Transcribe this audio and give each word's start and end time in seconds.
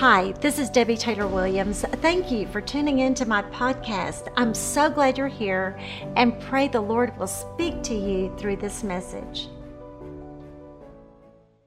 Hi, 0.00 0.32
this 0.40 0.58
is 0.58 0.70
Debbie 0.70 0.96
Taylor 0.96 1.26
Williams. 1.26 1.84
Thank 2.00 2.32
you 2.32 2.46
for 2.46 2.62
tuning 2.62 3.00
in 3.00 3.12
to 3.16 3.26
my 3.26 3.42
podcast. 3.42 4.32
I'm 4.34 4.54
so 4.54 4.88
glad 4.88 5.18
you're 5.18 5.28
here 5.28 5.78
and 6.16 6.40
pray 6.40 6.68
the 6.68 6.80
Lord 6.80 7.14
will 7.18 7.26
speak 7.26 7.82
to 7.82 7.94
you 7.94 8.34
through 8.38 8.56
this 8.56 8.82
message. 8.82 9.50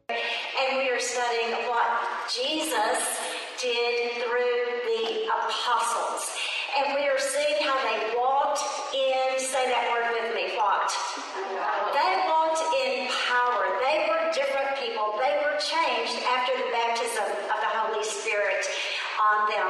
And 0.10 0.78
we 0.80 0.90
are 0.90 1.00
studying 1.00 1.52
what 1.70 1.86
Jesus 2.26 3.06
did 3.62 4.14
through 4.14 4.82
the 4.82 5.30
apostles. 5.30 6.34
And 6.74 6.96
we 6.98 7.06
are 7.06 7.20
seeing 7.20 7.62
how 7.62 7.78
they 7.86 8.18
walked 8.18 8.66
in, 8.98 9.38
say 9.38 9.70
that 9.70 9.94
word 9.94 10.10
with 10.10 10.34
me, 10.34 10.58
walked. 10.58 10.98
They 11.94 12.14
walked 12.26 12.66
in 12.82 13.06
power. 13.30 13.78
They 13.78 14.10
were 14.10 14.34
different 14.34 14.74
people. 14.82 15.22
They 15.22 15.38
were 15.46 15.54
changed 15.62 16.18
after 16.26 16.58
the 16.58 16.74
baptism 16.74 17.30
of 17.30 17.58
the 17.62 17.72
Holy 17.78 18.02
Spirit 18.02 18.66
on 19.22 19.54
them. 19.54 19.70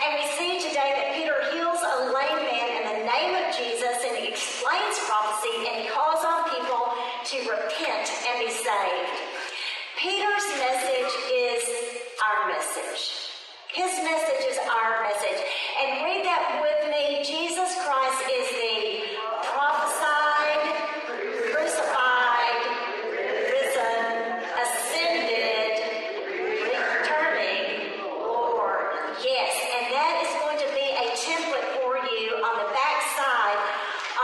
And 0.00 0.10
we 0.16 0.24
see 0.40 0.56
today 0.64 0.96
that 0.96 1.20
Peter 1.20 1.36
heals 1.52 1.84
a 1.84 2.16
lame 2.16 2.48
man 2.48 2.68
in 2.80 2.84
the 2.96 3.00
name 3.04 3.36
of 3.44 3.52
Jesus 3.52 4.00
and 4.08 4.16
he 4.16 4.32
explains 4.32 4.96
prophecy 5.04 5.52
and 5.68 5.84
he 5.84 5.92
calls 5.92 6.24
on 6.24 6.48
people 6.48 6.96
to 7.28 7.36
repent 7.44 8.08
and 8.24 8.40
be 8.40 8.48
saved. 8.48 9.20
Peter's 10.00 10.48
message 10.64 11.12
is 11.28 11.62
our 12.24 12.48
message. 12.48 13.28
His 13.68 13.92
message 14.00 14.48
is 14.48 14.58
our 14.64 15.02
message. 15.04 15.44
And 15.78 16.02
read 16.04 16.24
that 16.24 16.58
with 16.64 16.90
me. 16.90 17.22
Jesus 17.22 17.76
Christ 17.84 18.22
is 18.26 18.48
the 18.58 19.20
prophesied, 19.44 20.64
crucified, 21.52 22.58
risen, 23.12 24.40
ascended, 24.56 25.74
returning 26.64 28.02
Lord. 28.02 28.82
Yes, 29.20 29.52
and 29.52 29.84
that 29.92 30.14
is 30.24 30.32
going 30.42 30.58
to 30.64 30.68
be 30.72 30.86
a 30.88 31.06
template 31.14 31.68
for 31.78 32.00
you 32.02 32.40
on 32.40 32.54
the 32.64 32.70
back 32.72 32.98
side 33.14 33.60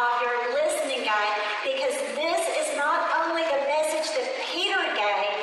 of 0.00 0.12
your 0.24 0.38
listening 0.56 1.04
guide 1.04 1.36
because 1.62 1.94
this 2.16 2.42
is 2.64 2.68
not 2.80 3.06
only 3.22 3.44
the 3.44 3.60
message 3.68 4.08
that 4.16 4.28
Peter 4.50 4.82
gave, 4.96 5.36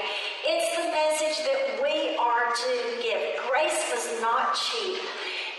it's 0.44 0.74
the 0.76 0.90
message 0.90 1.38
that 1.46 1.80
we 1.80 2.18
are 2.18 2.50
to 2.50 2.72
give. 3.00 3.22
Grace 3.48 3.80
was 3.94 4.20
not 4.20 4.58
cheap. 4.58 5.00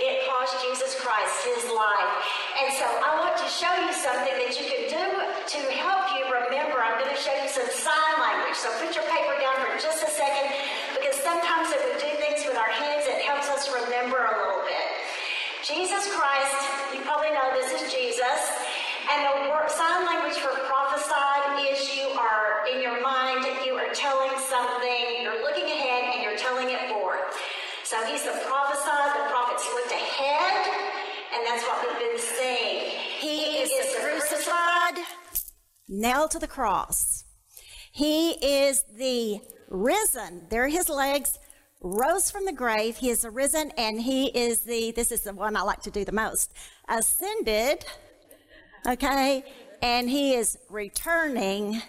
It 0.02 0.26
cost 0.26 0.58
Jesus 0.66 0.98
Christ 0.98 1.46
his 1.46 1.70
life. 1.70 2.12
And 2.58 2.74
so 2.74 2.82
I 2.82 3.22
want 3.22 3.38
to 3.38 3.46
show 3.46 3.70
you 3.78 3.94
something 3.94 4.34
that 4.34 4.58
you 4.58 4.66
can 4.66 4.84
do 4.90 5.06
to 5.14 5.58
help 5.78 6.10
you 6.18 6.26
remember. 6.26 6.82
I'm 6.82 6.98
going 6.98 7.14
to 7.14 7.20
show 7.22 7.30
you 7.38 7.46
some 7.46 7.70
sign 7.70 8.14
language. 8.18 8.58
So 8.58 8.74
put 8.82 8.90
your 8.98 9.06
paper 9.06 9.38
down 9.38 9.54
for 9.62 9.70
just 9.78 10.02
a 10.02 10.10
second 10.10 10.50
because 10.98 11.14
sometimes 11.22 11.70
if 11.70 11.78
we 11.86 11.94
do 12.02 12.10
things 12.18 12.42
with 12.42 12.58
our 12.58 12.74
hands, 12.74 13.06
it 13.06 13.22
helps 13.22 13.46
us 13.54 13.70
remember 13.70 14.18
a 14.18 14.34
little 14.42 14.66
bit. 14.66 14.86
Jesus 15.62 16.10
Christ, 16.10 16.58
you 16.90 17.06
probably 17.06 17.30
know 17.30 17.54
this 17.54 17.70
is 17.70 17.86
Jesus. 17.94 18.42
And 19.06 19.22
the 19.22 19.34
word, 19.54 19.70
sign 19.70 20.02
language 20.02 20.42
for 20.42 20.50
prophesied 20.66 21.62
is 21.70 21.94
you 21.94 22.10
are 22.18 22.66
in 22.66 22.82
your 22.82 22.98
mind, 22.98 23.46
you 23.62 23.78
are 23.78 23.94
telling 23.94 24.34
something, 24.50 25.22
you're 25.22 25.42
looking 25.46 25.70
ahead 25.70 26.10
and 26.14 26.22
you're 26.26 26.38
telling 26.38 26.70
it 26.74 26.90
forth. 26.90 27.22
So 27.84 27.98
he's 28.06 28.22
the 28.22 28.32
prophesied, 28.46 29.12
the 29.20 29.28
prophets 29.28 29.68
looked 29.74 29.92
ahead, 29.92 30.66
and 31.34 31.44
that's 31.46 31.62
what 31.64 31.82
we've 31.84 31.98
been 31.98 32.18
seeing. 32.18 32.88
He 33.18 33.60
is 33.60 33.68
the 33.68 34.00
crucified, 34.00 35.04
nailed 35.88 36.30
to 36.32 36.38
the 36.38 36.46
cross. 36.46 37.24
He 37.90 38.32
is 38.32 38.84
the 38.96 39.40
risen. 39.68 40.46
There 40.50 40.64
are 40.64 40.68
his 40.68 40.88
legs, 40.88 41.38
rose 41.82 42.30
from 42.30 42.46
the 42.46 42.52
grave. 42.52 42.96
He 42.96 43.10
is 43.10 43.24
arisen, 43.24 43.72
and 43.76 44.00
he 44.00 44.26
is 44.28 44.60
the, 44.60 44.92
this 44.92 45.12
is 45.12 45.22
the 45.22 45.34
one 45.34 45.56
I 45.56 45.62
like 45.62 45.82
to 45.82 45.90
do 45.90 46.04
the 46.04 46.12
most, 46.12 46.52
ascended, 46.88 47.84
okay? 48.86 49.44
And 49.82 50.08
he 50.08 50.34
is 50.34 50.58
returning, 50.70 51.82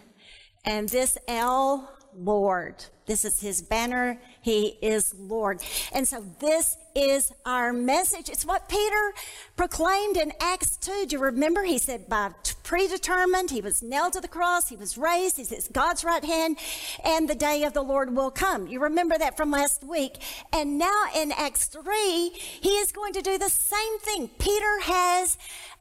and 0.65 0.89
this 0.89 1.17
L, 1.27 1.89
Lord. 2.15 2.85
This 3.05 3.25
is 3.25 3.39
his 3.39 3.61
banner. 3.61 4.19
He 4.43 4.77
is 4.81 5.15
Lord. 5.17 5.63
And 5.93 6.07
so 6.07 6.23
this 6.39 6.77
is 6.93 7.31
our 7.45 7.71
message. 7.73 8.29
It's 8.29 8.45
what 8.45 8.67
Peter 8.67 9.13
proclaimed 9.55 10.17
in 10.17 10.33
Acts 10.39 10.77
2. 10.77 11.05
Do 11.07 11.15
you 11.15 11.21
remember? 11.21 11.63
He 11.63 11.77
said, 11.77 12.09
by 12.09 12.31
predetermined, 12.63 13.51
he 13.51 13.61
was 13.61 13.81
nailed 13.81 14.13
to 14.13 14.21
the 14.21 14.27
cross, 14.27 14.69
he 14.69 14.75
was 14.75 14.97
raised, 14.97 15.37
he's 15.37 15.51
at 15.51 15.71
God's 15.73 16.03
right 16.03 16.23
hand, 16.23 16.57
and 17.03 17.29
the 17.29 17.35
day 17.35 17.63
of 17.63 17.73
the 17.73 17.81
Lord 17.81 18.15
will 18.15 18.31
come. 18.31 18.67
You 18.67 18.79
remember 18.79 19.17
that 19.17 19.37
from 19.37 19.51
last 19.51 19.83
week. 19.83 20.21
And 20.51 20.77
now 20.77 21.05
in 21.15 21.31
Acts 21.31 21.65
3, 21.65 22.31
he 22.33 22.69
is 22.69 22.91
going 22.91 23.13
to 23.13 23.21
do 23.21 23.37
the 23.37 23.49
same 23.49 23.99
thing. 23.99 24.29
Peter 24.39 24.79
has 24.81 25.37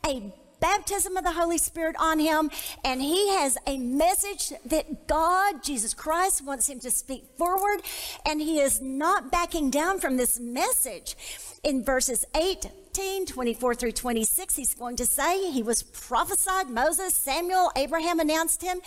a 0.06 0.32
baptism 0.62 1.16
of 1.16 1.24
the 1.24 1.32
Holy 1.32 1.58
Spirit 1.58 1.96
on 1.98 2.20
him, 2.20 2.50
and 2.84 3.02
he 3.02 3.28
has 3.30 3.58
a 3.66 3.76
message 3.76 4.52
that 4.64 5.08
God, 5.08 5.62
Jesus 5.62 5.92
Christ, 5.92 6.46
wants 6.46 6.68
him 6.68 6.78
to 6.80 6.90
speak 6.90 7.24
forward, 7.36 7.82
and 8.24 8.40
he 8.40 8.60
is 8.60 8.80
not 8.80 9.30
backing 9.30 9.68
down 9.70 9.98
from 9.98 10.16
this 10.16 10.38
message. 10.38 11.16
In 11.64 11.84
verses 11.84 12.24
18, 12.36 13.26
24 13.26 13.74
through 13.74 13.92
26, 13.92 14.56
he's 14.56 14.74
going 14.74 14.96
to 14.96 15.04
say 15.04 15.50
he 15.50 15.62
was 15.62 15.82
prophesied, 15.82 16.70
Moses, 16.70 17.14
Samuel, 17.14 17.70
Abraham 17.76 18.20
announced 18.20 18.62
him. 18.62 18.80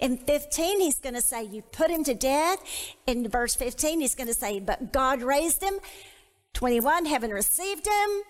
In 0.00 0.18
15, 0.18 0.80
he's 0.80 0.98
going 0.98 1.14
to 1.14 1.22
say, 1.22 1.44
You 1.44 1.62
put 1.62 1.90
him 1.90 2.04
to 2.04 2.14
death. 2.14 2.58
In 3.06 3.28
verse 3.28 3.54
15, 3.54 4.00
he's 4.00 4.14
going 4.14 4.28
to 4.28 4.34
say, 4.34 4.60
But 4.60 4.92
God 4.92 5.22
raised 5.22 5.62
him. 5.62 5.80
21, 6.52 7.06
heaven 7.06 7.30
received 7.30 7.86
him. 7.86 8.22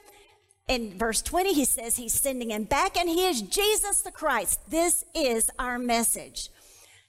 In 0.68 0.96
verse 0.96 1.22
20, 1.22 1.54
he 1.54 1.64
says 1.64 1.96
he's 1.96 2.14
sending 2.14 2.50
him 2.50 2.64
back, 2.64 2.96
and 2.96 3.08
he 3.08 3.26
is 3.26 3.42
Jesus 3.42 4.02
the 4.02 4.10
Christ. 4.10 4.60
This 4.70 5.04
is 5.14 5.50
our 5.58 5.78
message. 5.78 6.50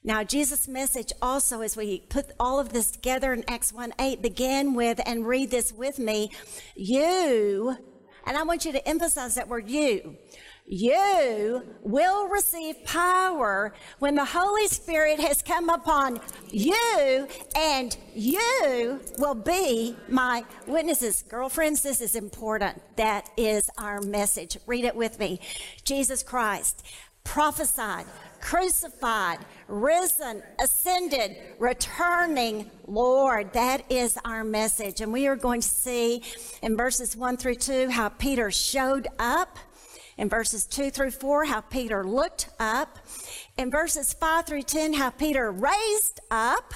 Now, 0.04 0.24
Jesus' 0.24 0.68
message 0.68 1.14
also, 1.22 1.62
as 1.62 1.78
we 1.78 2.00
put 2.10 2.32
all 2.40 2.60
of 2.60 2.74
this 2.74 2.92
together 2.92 3.32
in 3.32 3.46
Acts 3.48 3.72
1 3.72 3.94
8, 4.00 4.22
began 4.22 4.74
with, 4.74 5.00
and 5.06 5.26
read 5.26 5.50
this 5.50 5.72
with 5.72 5.98
me, 5.98 6.32
you, 6.76 7.78
and 8.26 8.38
I 8.38 8.44
want 8.44 8.66
you 8.66 8.72
to 8.74 8.88
emphasize 8.88 9.36
that 9.36 9.48
word 9.48 9.70
you. 9.70 10.18
You 10.66 11.62
will 11.82 12.28
receive 12.30 12.84
power 12.86 13.74
when 14.00 14.16
the 14.16 14.26
Holy 14.26 14.68
Spirit 14.68 15.20
has 15.20 15.42
come 15.42 15.70
upon 15.70 16.22
you, 16.50 17.28
and 17.56 17.96
you 18.16 19.02
will 19.18 19.36
be 19.36 19.96
my 20.08 20.46
witnesses. 20.66 21.24
Girlfriends, 21.28 21.84
this 21.84 22.00
is 22.00 22.16
important. 22.16 22.82
That 22.96 23.30
is 23.36 23.70
our 23.78 24.00
message. 24.02 24.58
Read 24.66 24.86
it 24.86 24.96
with 24.96 25.20
me. 25.20 25.42
Jesus 25.84 26.24
Christ 26.24 26.86
prophesied, 27.24 28.06
crucified, 28.42 29.40
risen, 29.68 30.44
ascended, 30.62 31.38
returning 31.60 32.70
Lord. 32.88 33.54
That 33.54 33.90
is 33.90 34.18
our 34.26 34.44
message. 34.44 35.02
And 35.02 35.12
we 35.12 35.28
are 35.28 35.36
going 35.36 35.62
to 35.62 35.68
see 35.68 36.22
in 36.62 36.76
verses 36.76 37.16
1 37.16 37.38
through 37.38 37.56
2 37.56 37.90
how 37.90 38.10
Peter 38.10 38.52
showed 38.52 39.08
up 39.20 39.58
in 40.18 40.30
verses 40.30 40.66
2 40.66 40.92
through 40.92 41.12
4, 41.12 41.46
how 41.46 41.62
Peter 41.62 42.04
looked 42.04 42.50
up. 42.60 43.00
In 43.58 43.72
verses 43.72 44.14
5 44.14 44.46
through 44.46 44.64
10, 44.64 44.94
how 44.94 45.10
Peter 45.10 45.52
raised 45.52 46.20
up 46.30 46.74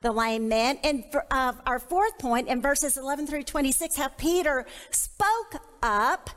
the 0.00 0.12
lame 0.12 0.48
man. 0.48 0.78
And 0.84 1.04
uh, 1.30 1.54
our 1.66 1.78
fourth 1.78 2.18
point, 2.18 2.48
in 2.48 2.62
verses 2.62 2.96
11 2.96 3.26
through 3.26 3.44
26, 3.44 3.96
how 3.96 4.08
Peter 4.08 4.66
spoke 4.90 5.62
up. 5.82 6.30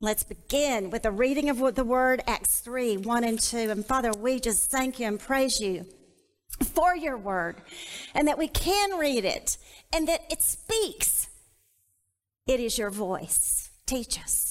Let's 0.00 0.24
begin 0.24 0.90
with 0.90 1.02
the 1.02 1.10
reading 1.10 1.48
of 1.48 1.74
the 1.74 1.84
word, 1.84 2.22
Acts 2.26 2.60
3 2.60 2.98
1 2.98 3.24
and 3.24 3.40
2. 3.40 3.56
And 3.70 3.86
Father, 3.86 4.12
we 4.12 4.40
just 4.40 4.70
thank 4.70 5.00
you 5.00 5.06
and 5.06 5.18
praise 5.18 5.60
you 5.60 5.86
for 6.64 6.94
your 6.94 7.16
word 7.16 7.56
and 8.14 8.26
that 8.28 8.38
we 8.38 8.48
can 8.48 8.98
read 8.98 9.24
it 9.24 9.56
and 9.92 10.06
that 10.08 10.20
it 10.30 10.42
speaks. 10.42 11.28
It 12.46 12.60
is 12.60 12.78
your 12.78 12.90
voice. 12.90 13.70
Teach 13.86 14.20
us. 14.20 14.45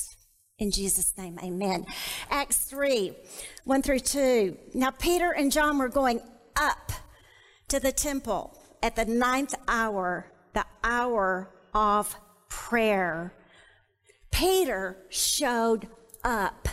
In 0.58 0.72
Jesus' 0.72 1.18
name, 1.18 1.38
amen. 1.44 1.86
Acts 2.30 2.58
3, 2.58 3.14
1 3.66 3.82
through 3.82 4.00
2. 4.00 4.58
Now, 4.74 4.92
Peter 4.92 5.32
and 5.32 5.52
John 5.52 5.78
were 5.78 5.90
going 5.90 6.22
up 6.56 6.94
to 7.68 7.80
the 7.80 7.92
temple 7.92 8.58
at 8.82 8.96
the 8.96 9.04
ninth 9.06 9.54
hour, 9.68 10.32
the 10.54 10.66
hour 10.82 11.50
of 11.74 12.16
prayer. 12.48 13.34
Peter 14.32 14.98
showed 15.10 15.88
up. 16.24 16.70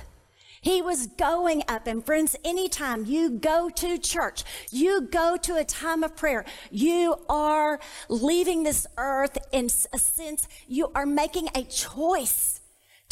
He 0.60 0.80
was 0.80 1.08
going 1.08 1.64
up. 1.66 1.88
And 1.88 2.06
friends, 2.06 2.36
anytime 2.44 3.04
you 3.04 3.30
go 3.30 3.68
to 3.68 3.98
church, 3.98 4.44
you 4.70 5.00
go 5.00 5.36
to 5.38 5.56
a 5.56 5.64
time 5.64 6.04
of 6.04 6.16
prayer, 6.16 6.44
you 6.70 7.16
are 7.28 7.80
leaving 8.08 8.62
this 8.62 8.86
earth 8.96 9.38
in 9.50 9.66
a 9.92 9.98
sense, 9.98 10.46
you 10.68 10.92
are 10.94 11.06
making 11.06 11.48
a 11.56 11.64
choice 11.64 12.61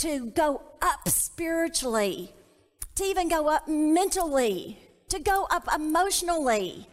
to 0.01 0.31
go 0.31 0.63
up 0.81 1.07
spiritually, 1.09 2.33
to 2.95 3.05
even 3.05 3.29
go 3.29 3.49
up 3.49 3.69
mentally, 3.69 4.79
to 5.11 5.19
go 5.19 5.47
up 5.51 5.69
emotionally. 5.75 6.89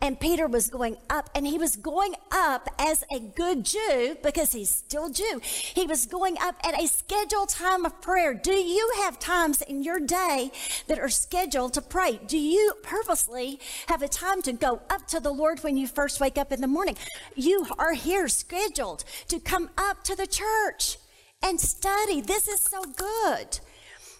And 0.00 0.18
Peter 0.18 0.48
was 0.48 0.66
going 0.68 0.96
up, 1.08 1.30
and 1.36 1.46
he 1.46 1.56
was 1.56 1.76
going 1.76 2.16
up 2.32 2.68
as 2.80 3.04
a 3.12 3.20
good 3.20 3.64
Jew 3.64 4.16
because 4.24 4.50
he's 4.50 4.70
still 4.70 5.08
Jew. 5.08 5.40
He 5.44 5.86
was 5.86 6.06
going 6.06 6.36
up 6.42 6.56
at 6.64 6.76
a 6.76 6.88
scheduled 6.88 7.50
time 7.50 7.86
of 7.86 8.00
prayer. 8.00 8.34
Do 8.34 8.50
you 8.50 8.90
have 9.02 9.20
times 9.20 9.62
in 9.62 9.84
your 9.84 10.00
day 10.00 10.50
that 10.88 10.98
are 10.98 11.08
scheduled 11.08 11.74
to 11.74 11.80
pray? 11.80 12.18
Do 12.26 12.36
you 12.36 12.74
purposely 12.82 13.60
have 13.86 14.02
a 14.02 14.08
time 14.08 14.42
to 14.42 14.52
go 14.52 14.82
up 14.90 15.06
to 15.06 15.20
the 15.20 15.30
Lord 15.30 15.60
when 15.60 15.76
you 15.76 15.86
first 15.86 16.18
wake 16.18 16.36
up 16.36 16.50
in 16.50 16.60
the 16.60 16.66
morning? 16.66 16.96
You 17.36 17.68
are 17.78 17.92
here 17.92 18.26
scheduled 18.26 19.04
to 19.28 19.38
come 19.38 19.70
up 19.78 20.02
to 20.02 20.16
the 20.16 20.26
church 20.26 20.98
and 21.42 21.60
study. 21.60 22.20
This 22.20 22.48
is 22.48 22.60
so 22.60 22.82
good. 22.82 23.60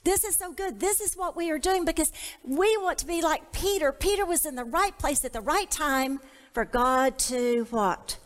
This 0.05 0.25
is 0.25 0.35
so 0.35 0.53
good. 0.53 0.81
This 0.81 1.01
is 1.01 1.15
what 1.15 1.37
we 1.37 1.51
are 1.51 1.59
doing 1.59 1.85
because 1.85 2.13
we 2.45 2.77
want 2.79 2.99
to 2.99 3.07
be 3.07 3.23
like 3.23 3.53
Peter. 3.53 3.93
Peter 3.93 4.27
was 4.27 4.45
in 4.45 4.57
the 4.57 4.65
right 4.65 4.97
place 4.99 5.25
at 5.25 5.33
the 5.33 5.41
right 5.41 5.71
time 5.71 6.21
for 6.53 6.65
God 6.65 7.19
to 7.21 7.67
what? 7.71 8.19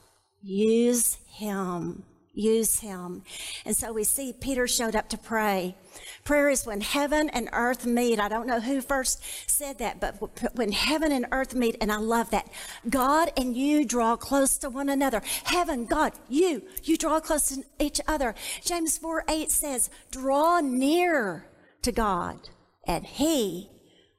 Use 0.43 1.19
him. 1.29 2.05
Use 2.37 2.81
him. 2.81 3.23
And 3.65 3.75
so 3.75 3.95
we 3.95 4.05
see 4.05 4.35
Peter 4.35 4.69
showed 4.69 4.95
up 4.95 5.09
to 5.09 5.17
pray. 5.17 5.75
Prayer 6.23 6.51
is 6.51 6.67
when 6.67 6.83
heaven 6.83 7.31
and 7.31 7.49
earth 7.55 7.87
meet. 7.87 8.21
I 8.21 8.29
don't 8.29 8.47
know 8.47 8.61
who 8.61 8.83
first 8.83 9.23
said 9.51 9.79
that, 9.79 10.01
but 10.01 10.21
when 10.55 10.71
heaven 10.71 11.13
and 11.13 11.25
earth 11.33 11.55
meet, 11.55 11.79
and 11.81 11.91
I 11.91 11.97
love 11.97 12.29
that. 12.31 12.51
God 12.91 13.33
and 13.39 13.57
you 13.57 13.87
draw 13.87 14.17
close 14.17 14.59
to 14.59 14.69
one 14.69 14.91
another. 14.91 15.23
Heaven, 15.45 15.87
God, 15.87 16.13
you, 16.29 16.63
you 16.83 16.99
draw 16.99 17.21
close 17.21 17.49
to 17.49 17.65
each 17.79 18.03
other. 18.07 18.35
James 18.63 18.99
4 18.99 19.25
8 19.27 19.51
says, 19.51 19.89
draw 20.11 20.61
near 20.61 21.47
to 21.81 21.91
God, 21.91 22.51
and 22.87 23.07
He 23.07 23.71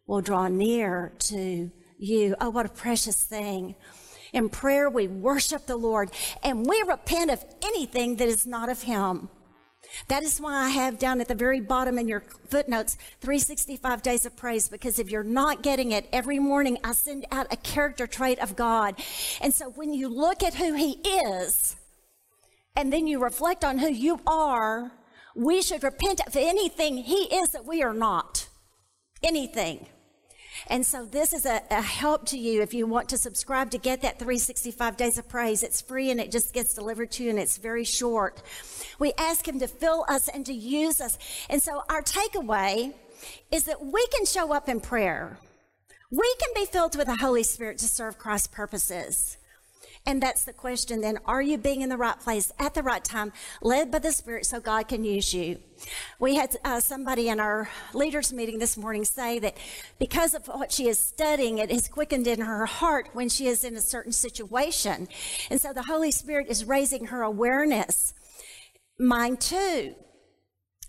will 0.07 0.21
draw 0.21 0.47
near 0.47 1.13
to 1.19 1.69
you. 1.99 2.35
Oh, 2.41 2.49
what 2.49 2.65
a 2.65 2.69
precious 2.69 3.21
thing. 3.21 3.75
In 4.33 4.49
prayer, 4.49 4.89
we 4.89 5.07
worship 5.07 5.65
the 5.65 5.77
Lord 5.77 6.11
and 6.43 6.65
we 6.65 6.83
repent 6.87 7.31
of 7.31 7.43
anything 7.61 8.17
that 8.17 8.27
is 8.27 8.45
not 8.45 8.69
of 8.69 8.83
Him. 8.83 9.29
That 10.09 10.23
is 10.23 10.39
why 10.39 10.65
I 10.65 10.69
have 10.69 10.99
down 10.99 11.21
at 11.21 11.27
the 11.27 11.35
very 11.35 11.61
bottom 11.61 11.97
in 11.97 12.07
your 12.07 12.23
footnotes 12.49 12.97
365 13.21 14.01
days 14.01 14.25
of 14.25 14.35
praise 14.35 14.67
because 14.67 14.99
if 14.99 15.09
you're 15.09 15.23
not 15.23 15.63
getting 15.63 15.91
it 15.91 16.09
every 16.11 16.39
morning, 16.39 16.77
I 16.83 16.91
send 16.91 17.25
out 17.31 17.47
a 17.51 17.57
character 17.57 18.05
trait 18.05 18.39
of 18.39 18.55
God. 18.55 18.95
And 19.41 19.53
so 19.53 19.69
when 19.69 19.93
you 19.93 20.09
look 20.09 20.43
at 20.43 20.55
who 20.55 20.73
He 20.73 20.93
is 21.03 21.77
and 22.75 22.91
then 22.91 23.07
you 23.07 23.23
reflect 23.23 23.63
on 23.63 23.77
who 23.79 23.89
you 23.89 24.19
are, 24.27 24.91
we 25.37 25.61
should 25.61 25.83
repent 25.83 26.19
of 26.25 26.35
anything 26.35 26.97
he 26.97 27.25
is 27.35 27.49
that 27.49 27.63
we 27.63 27.83
are 27.83 27.93
not. 27.93 28.47
Anything. 29.21 29.87
And 30.67 30.85
so 30.85 31.05
this 31.05 31.33
is 31.33 31.45
a, 31.45 31.61
a, 31.69 31.81
help 31.81 32.25
to 32.27 32.37
you 32.37 32.61
if 32.61 32.73
you 32.73 32.87
want 32.87 33.09
to 33.09 33.17
subscribe 33.17 33.71
to 33.71 33.77
get 33.77 34.01
that 34.01 34.19
365 34.19 34.97
days 34.97 35.17
of 35.17 35.29
praise. 35.29 35.63
It's 35.63 35.81
free 35.81 36.09
and 36.09 36.19
it 36.19 36.31
just 36.31 36.53
gets 36.53 36.73
delivered 36.73 37.11
to 37.11 37.23
you 37.23 37.29
and 37.29 37.39
it's 37.39 37.57
very 37.57 37.83
short. 37.83 38.41
We 38.99 39.13
ask 39.17 39.47
him 39.47 39.59
to 39.59 39.67
fill 39.67 40.05
us 40.09 40.27
and 40.27 40.45
to 40.45 40.53
use 40.53 40.99
us. 40.99 41.17
And 41.49 41.61
so 41.61 41.83
our 41.89 42.01
takeaway 42.01 42.93
is 43.51 43.65
that 43.65 43.85
we 43.85 44.05
can 44.07 44.25
show 44.25 44.53
up 44.53 44.67
in 44.67 44.79
prayer. 44.79 45.37
We 46.09 46.35
can 46.39 46.49
be 46.55 46.65
filled 46.65 46.95
with 46.95 47.07
the 47.07 47.17
Holy 47.17 47.43
Spirit 47.43 47.77
to 47.79 47.85
serve 47.85 48.17
Christ's 48.17 48.47
purposes. 48.47 49.37
And 50.07 50.23
that's 50.23 50.45
the 50.45 50.53
question 50.53 51.01
then. 51.01 51.19
Are 51.25 51.41
you 51.41 51.57
being 51.57 51.81
in 51.81 51.89
the 51.89 51.97
right 51.97 52.17
place 52.17 52.49
at 52.57 52.73
the 52.73 52.81
right 52.81 53.03
time, 53.03 53.33
led 53.61 53.91
by 53.91 53.99
the 53.99 54.13
Spirit 54.13 54.45
so 54.45 54.61
God 54.61 54.87
can 54.87 55.03
use 55.03 55.33
you? 55.33 55.59
We 56.17 56.35
had 56.35 56.55
uh, 56.63 56.79
somebody 56.79 57.27
in 57.27 57.41
our 57.41 57.69
leaders 57.93 58.31
meeting 58.31 58.57
this 58.57 58.77
morning 58.77 59.03
say 59.03 59.37
that 59.39 59.57
because 59.99 60.33
of 60.33 60.47
what 60.47 60.71
she 60.71 60.87
is 60.87 60.97
studying, 60.97 61.57
it 61.57 61.69
has 61.69 61.89
quickened 61.89 62.25
in 62.25 62.39
her 62.39 62.65
heart 62.65 63.09
when 63.11 63.27
she 63.27 63.47
is 63.47 63.65
in 63.65 63.75
a 63.75 63.81
certain 63.81 64.13
situation. 64.13 65.09
And 65.49 65.59
so 65.59 65.73
the 65.73 65.83
Holy 65.83 66.11
Spirit 66.11 66.47
is 66.47 66.63
raising 66.63 67.07
her 67.07 67.21
awareness. 67.21 68.13
Mine 68.97 69.35
too. 69.35 69.93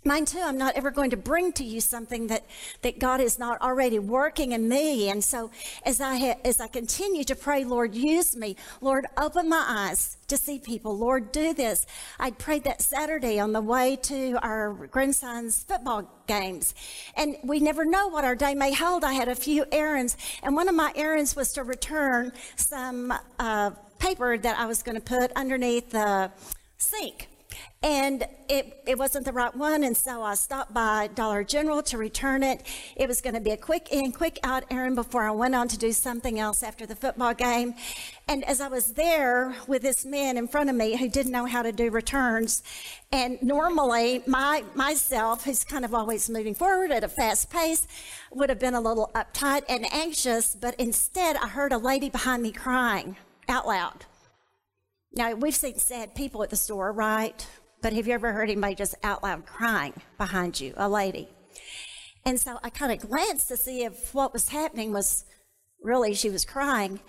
Mine 0.04 0.24
too, 0.24 0.40
I'm 0.40 0.56
not 0.56 0.76
ever 0.76 0.90
going 0.90 1.10
to 1.10 1.16
bring 1.16 1.52
to 1.54 1.64
you 1.64 1.80
something 1.80 2.28
that, 2.28 2.46
that 2.82 3.00
God 3.00 3.20
is 3.20 3.38
not 3.38 3.60
already 3.60 3.98
working 3.98 4.52
in 4.52 4.68
me. 4.68 5.10
And 5.10 5.22
so 5.22 5.50
as 5.84 6.00
I, 6.00 6.16
ha- 6.16 6.40
as 6.44 6.60
I 6.60 6.68
continue 6.68 7.24
to 7.24 7.34
pray, 7.34 7.64
Lord, 7.64 7.94
use 7.94 8.36
me. 8.36 8.56
Lord, 8.80 9.06
open 9.16 9.48
my 9.48 9.64
eyes 9.66 10.16
to 10.28 10.36
see 10.36 10.60
people. 10.60 10.96
Lord, 10.96 11.32
do 11.32 11.52
this. 11.52 11.84
I 12.18 12.30
prayed 12.30 12.64
that 12.64 12.80
Saturday 12.80 13.40
on 13.40 13.52
the 13.52 13.60
way 13.60 13.96
to 14.02 14.38
our 14.40 14.72
grandson's 14.86 15.64
football 15.64 16.08
games. 16.28 16.74
And 17.16 17.36
we 17.42 17.58
never 17.58 17.84
know 17.84 18.06
what 18.08 18.24
our 18.24 18.36
day 18.36 18.54
may 18.54 18.72
hold. 18.72 19.02
I 19.02 19.14
had 19.14 19.28
a 19.28 19.34
few 19.34 19.64
errands, 19.72 20.16
and 20.42 20.54
one 20.54 20.68
of 20.68 20.74
my 20.74 20.92
errands 20.94 21.34
was 21.34 21.52
to 21.54 21.64
return 21.64 22.32
some 22.56 23.12
uh, 23.38 23.70
paper 23.98 24.38
that 24.38 24.58
I 24.58 24.66
was 24.66 24.82
going 24.82 24.96
to 24.96 25.02
put 25.02 25.32
underneath 25.32 25.90
the 25.90 26.30
sink 26.76 27.28
and 27.80 28.26
it, 28.48 28.82
it 28.86 28.98
wasn't 28.98 29.24
the 29.24 29.32
right 29.32 29.54
one, 29.54 29.84
and 29.84 29.96
so 29.96 30.22
I 30.22 30.34
stopped 30.34 30.74
by 30.74 31.08
Dollar 31.14 31.44
General 31.44 31.80
to 31.84 31.96
return 31.96 32.42
it. 32.42 32.62
It 32.96 33.06
was 33.06 33.20
going 33.20 33.34
to 33.34 33.40
be 33.40 33.50
a 33.50 33.56
quick 33.56 33.88
in, 33.92 34.10
quick 34.10 34.40
out 34.42 34.64
errand 34.68 34.96
before 34.96 35.22
I 35.22 35.30
went 35.30 35.54
on 35.54 35.68
to 35.68 35.78
do 35.78 35.92
something 35.92 36.40
else 36.40 36.64
after 36.64 36.86
the 36.86 36.96
football 36.96 37.34
game. 37.34 37.74
And 38.26 38.42
as 38.44 38.60
I 38.60 38.66
was 38.66 38.94
there 38.94 39.54
with 39.68 39.82
this 39.82 40.04
man 40.04 40.36
in 40.36 40.48
front 40.48 40.70
of 40.70 40.76
me 40.76 40.96
who 40.96 41.08
didn't 41.08 41.30
know 41.30 41.46
how 41.46 41.62
to 41.62 41.70
do 41.70 41.90
returns, 41.90 42.64
and 43.12 43.40
normally 43.42 44.22
my 44.26 44.64
myself, 44.74 45.44
who's 45.44 45.62
kind 45.62 45.84
of 45.84 45.94
always 45.94 46.28
moving 46.28 46.56
forward 46.56 46.90
at 46.90 47.04
a 47.04 47.08
fast 47.08 47.48
pace, 47.48 47.86
would 48.32 48.48
have 48.48 48.58
been 48.58 48.74
a 48.74 48.80
little 48.80 49.10
uptight 49.14 49.62
and 49.68 49.86
anxious, 49.92 50.56
but 50.60 50.74
instead 50.80 51.36
I 51.36 51.46
heard 51.46 51.72
a 51.72 51.78
lady 51.78 52.10
behind 52.10 52.42
me 52.42 52.50
crying 52.50 53.16
out 53.48 53.68
loud. 53.68 54.04
Now, 55.12 55.34
we've 55.34 55.54
seen 55.54 55.78
sad 55.78 56.14
people 56.14 56.42
at 56.42 56.50
the 56.50 56.56
store, 56.56 56.92
right? 56.92 57.46
But 57.80 57.92
have 57.92 58.06
you 58.06 58.14
ever 58.14 58.32
heard 58.32 58.50
anybody 58.50 58.74
just 58.74 58.94
out 59.02 59.22
loud 59.22 59.46
crying 59.46 59.94
behind 60.16 60.60
you, 60.60 60.74
a 60.76 60.88
lady? 60.88 61.28
And 62.24 62.40
so 62.40 62.58
I 62.62 62.70
kind 62.70 62.92
of 62.92 63.08
glanced 63.08 63.48
to 63.48 63.56
see 63.56 63.84
if 63.84 64.14
what 64.14 64.32
was 64.32 64.48
happening 64.48 64.92
was 64.92 65.24
really 65.82 66.14
she 66.14 66.30
was 66.30 66.44
crying. 66.44 67.00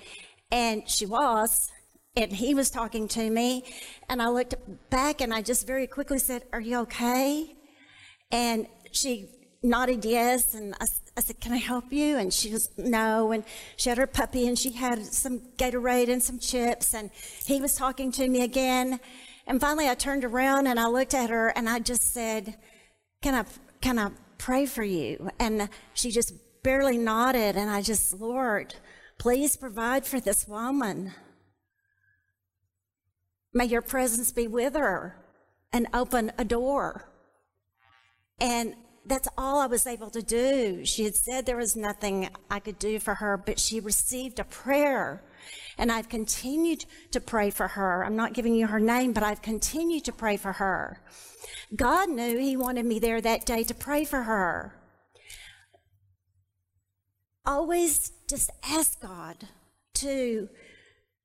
And 0.51 0.87
she 0.89 1.05
was. 1.05 1.71
And 2.15 2.31
he 2.31 2.53
was 2.53 2.69
talking 2.69 3.07
to 3.09 3.29
me. 3.29 3.63
And 4.07 4.21
I 4.21 4.29
looked 4.29 4.55
back 4.89 5.21
and 5.21 5.33
I 5.33 5.41
just 5.41 5.67
very 5.67 5.87
quickly 5.87 6.19
said, 6.19 6.43
Are 6.53 6.61
you 6.61 6.79
okay? 6.79 7.55
And 8.31 8.67
she 8.91 9.38
nodded 9.61 10.05
yes. 10.05 10.53
And 10.53 10.75
I, 10.79 10.85
I 11.17 11.21
said, 11.21 11.39
Can 11.39 11.53
I 11.53 11.57
help 11.57 11.91
you? 11.91 12.17
And 12.17 12.33
she 12.33 12.51
was, 12.51 12.69
No. 12.77 13.31
And 13.31 13.43
she 13.77 13.89
had 13.89 13.97
her 13.97 14.07
puppy 14.07 14.47
and 14.47 14.57
she 14.57 14.71
had 14.71 15.05
some 15.05 15.39
Gatorade 15.57 16.09
and 16.09 16.21
some 16.21 16.39
chips. 16.39 16.93
And 16.93 17.11
he 17.45 17.61
was 17.61 17.75
talking 17.75 18.11
to 18.13 18.27
me 18.27 18.41
again. 18.41 18.99
And 19.47 19.59
finally, 19.59 19.89
I 19.89 19.95
turned 19.95 20.23
around 20.23 20.67
and 20.67 20.79
I 20.79 20.87
looked 20.87 21.13
at 21.13 21.29
her 21.29 21.49
and 21.49 21.69
I 21.69 21.79
just 21.79 22.03
said, 22.03 22.55
Can 23.21 23.33
I, 23.33 23.45
can 23.81 23.99
I 23.99 24.11
pray 24.37 24.65
for 24.65 24.83
you? 24.83 25.29
And 25.39 25.69
she 25.93 26.11
just 26.11 26.33
barely 26.63 26.97
nodded. 26.97 27.55
And 27.55 27.69
I 27.69 27.81
just, 27.81 28.13
Lord, 28.13 28.75
please 29.17 29.55
provide 29.55 30.05
for 30.05 30.19
this 30.19 30.47
woman. 30.47 31.13
May 33.53 33.65
your 33.65 33.81
presence 33.81 34.31
be 34.31 34.47
with 34.47 34.75
her 34.75 35.15
and 35.73 35.87
open 35.93 36.31
a 36.37 36.45
door. 36.45 37.09
And 38.39 38.75
that's 39.09 39.27
all 39.37 39.59
I 39.59 39.65
was 39.65 39.87
able 39.87 40.09
to 40.11 40.21
do. 40.21 40.85
She 40.85 41.03
had 41.03 41.15
said 41.15 41.45
there 41.45 41.57
was 41.57 41.75
nothing 41.75 42.29
I 42.49 42.59
could 42.59 42.79
do 42.79 42.99
for 42.99 43.15
her, 43.15 43.37
but 43.37 43.59
she 43.59 43.79
received 43.79 44.39
a 44.39 44.43
prayer 44.43 45.23
and 45.77 45.91
I've 45.91 46.09
continued 46.09 46.85
to 47.11 47.21
pray 47.21 47.49
for 47.49 47.69
her. 47.69 48.03
I'm 48.03 48.15
not 48.15 48.33
giving 48.33 48.53
you 48.53 48.67
her 48.67 48.79
name, 48.79 49.13
but 49.13 49.23
I've 49.23 49.41
continued 49.41 50.05
to 50.05 50.11
pray 50.11 50.37
for 50.37 50.53
her. 50.53 51.01
God 51.75 52.09
knew 52.09 52.37
He 52.37 52.57
wanted 52.57 52.85
me 52.85 52.99
there 52.99 53.21
that 53.21 53.45
day 53.45 53.63
to 53.63 53.73
pray 53.73 54.03
for 54.03 54.23
her. 54.23 54.75
Always 57.45 58.11
just 58.29 58.51
ask 58.63 59.01
God 59.01 59.47
to 59.95 60.49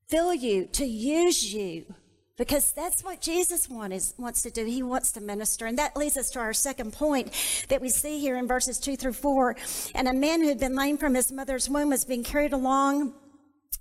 fill 0.08 0.32
you, 0.32 0.66
to 0.66 0.84
use 0.84 1.52
you, 1.52 1.94
because 2.36 2.72
that's 2.72 3.04
what 3.04 3.20
Jesus 3.20 3.68
wants, 3.68 4.14
wants 4.18 4.42
to 4.42 4.50
do. 4.50 4.64
He 4.64 4.82
wants 4.82 5.12
to 5.12 5.20
minister. 5.20 5.66
And 5.66 5.78
that 5.78 5.96
leads 5.96 6.16
us 6.16 6.30
to 6.30 6.40
our 6.40 6.52
second 6.52 6.92
point 6.92 7.30
that 7.68 7.80
we 7.80 7.88
see 7.88 8.18
here 8.18 8.36
in 8.36 8.48
verses 8.48 8.78
two 8.78 8.96
through 8.96 9.12
four. 9.12 9.56
And 9.94 10.08
a 10.08 10.12
man 10.12 10.40
who 10.40 10.48
had 10.48 10.58
been 10.58 10.74
lame 10.74 10.98
from 10.98 11.14
his 11.14 11.30
mother's 11.30 11.68
womb 11.68 11.90
was 11.90 12.04
being 12.04 12.24
carried 12.24 12.52
along 12.52 13.14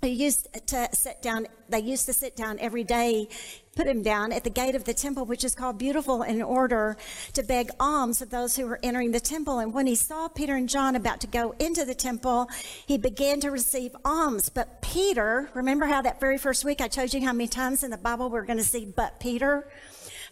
used 0.09 0.47
to 0.67 0.89
sit 0.93 1.21
down, 1.21 1.47
they 1.69 1.79
used 1.79 2.05
to 2.05 2.13
sit 2.13 2.35
down 2.35 2.59
every 2.59 2.83
day, 2.83 3.27
put 3.75 3.87
him 3.87 4.03
down 4.03 4.31
at 4.31 4.43
the 4.43 4.49
gate 4.49 4.75
of 4.75 4.83
the 4.83 4.93
temple, 4.93 5.25
which 5.25 5.43
is 5.43 5.55
called 5.55 5.77
Beautiful, 5.77 6.23
in 6.23 6.41
order 6.41 6.95
to 7.33 7.43
beg 7.43 7.69
alms 7.79 8.21
of 8.21 8.29
those 8.29 8.55
who 8.55 8.67
were 8.67 8.79
entering 8.83 9.11
the 9.11 9.19
temple. 9.19 9.59
And 9.59 9.73
when 9.73 9.87
he 9.87 9.95
saw 9.95 10.27
Peter 10.27 10.55
and 10.55 10.69
John 10.69 10.95
about 10.95 11.19
to 11.21 11.27
go 11.27 11.55
into 11.59 11.85
the 11.85 11.95
temple, 11.95 12.49
he 12.85 12.97
began 12.97 13.39
to 13.41 13.49
receive 13.49 13.95
alms. 14.05 14.49
But 14.49 14.81
Peter, 14.81 15.49
remember 15.53 15.85
how 15.85 16.01
that 16.01 16.19
very 16.19 16.37
first 16.37 16.63
week 16.63 16.81
I 16.81 16.87
told 16.87 17.13
you 17.13 17.21
how 17.21 17.33
many 17.33 17.47
times 17.47 17.83
in 17.83 17.91
the 17.91 17.97
Bible 17.97 18.29
we're 18.29 18.45
going 18.45 18.59
to 18.59 18.63
see 18.63 18.85
but 18.85 19.19
Peter? 19.19 19.67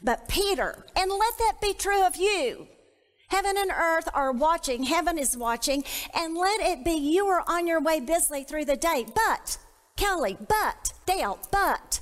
But 0.03 0.27
Peter, 0.27 0.85
and 0.95 1.11
let 1.11 1.37
that 1.37 1.57
be 1.61 1.73
true 1.73 2.05
of 2.05 2.15
you. 2.15 2.67
Heaven 3.27 3.55
and 3.57 3.71
earth 3.71 4.09
are 4.13 4.33
watching. 4.33 4.83
Heaven 4.83 5.17
is 5.17 5.37
watching. 5.37 5.85
And 6.13 6.35
let 6.35 6.59
it 6.59 6.83
be 6.83 6.91
you 6.91 7.27
are 7.27 7.43
on 7.47 7.65
your 7.65 7.79
way 7.79 8.01
busily 8.01 8.43
through 8.43 8.65
the 8.65 8.75
day. 8.75 9.05
But 9.15 9.57
Kelly, 9.95 10.37
but, 10.49 10.93
Dale, 11.05 11.39
but. 11.51 12.01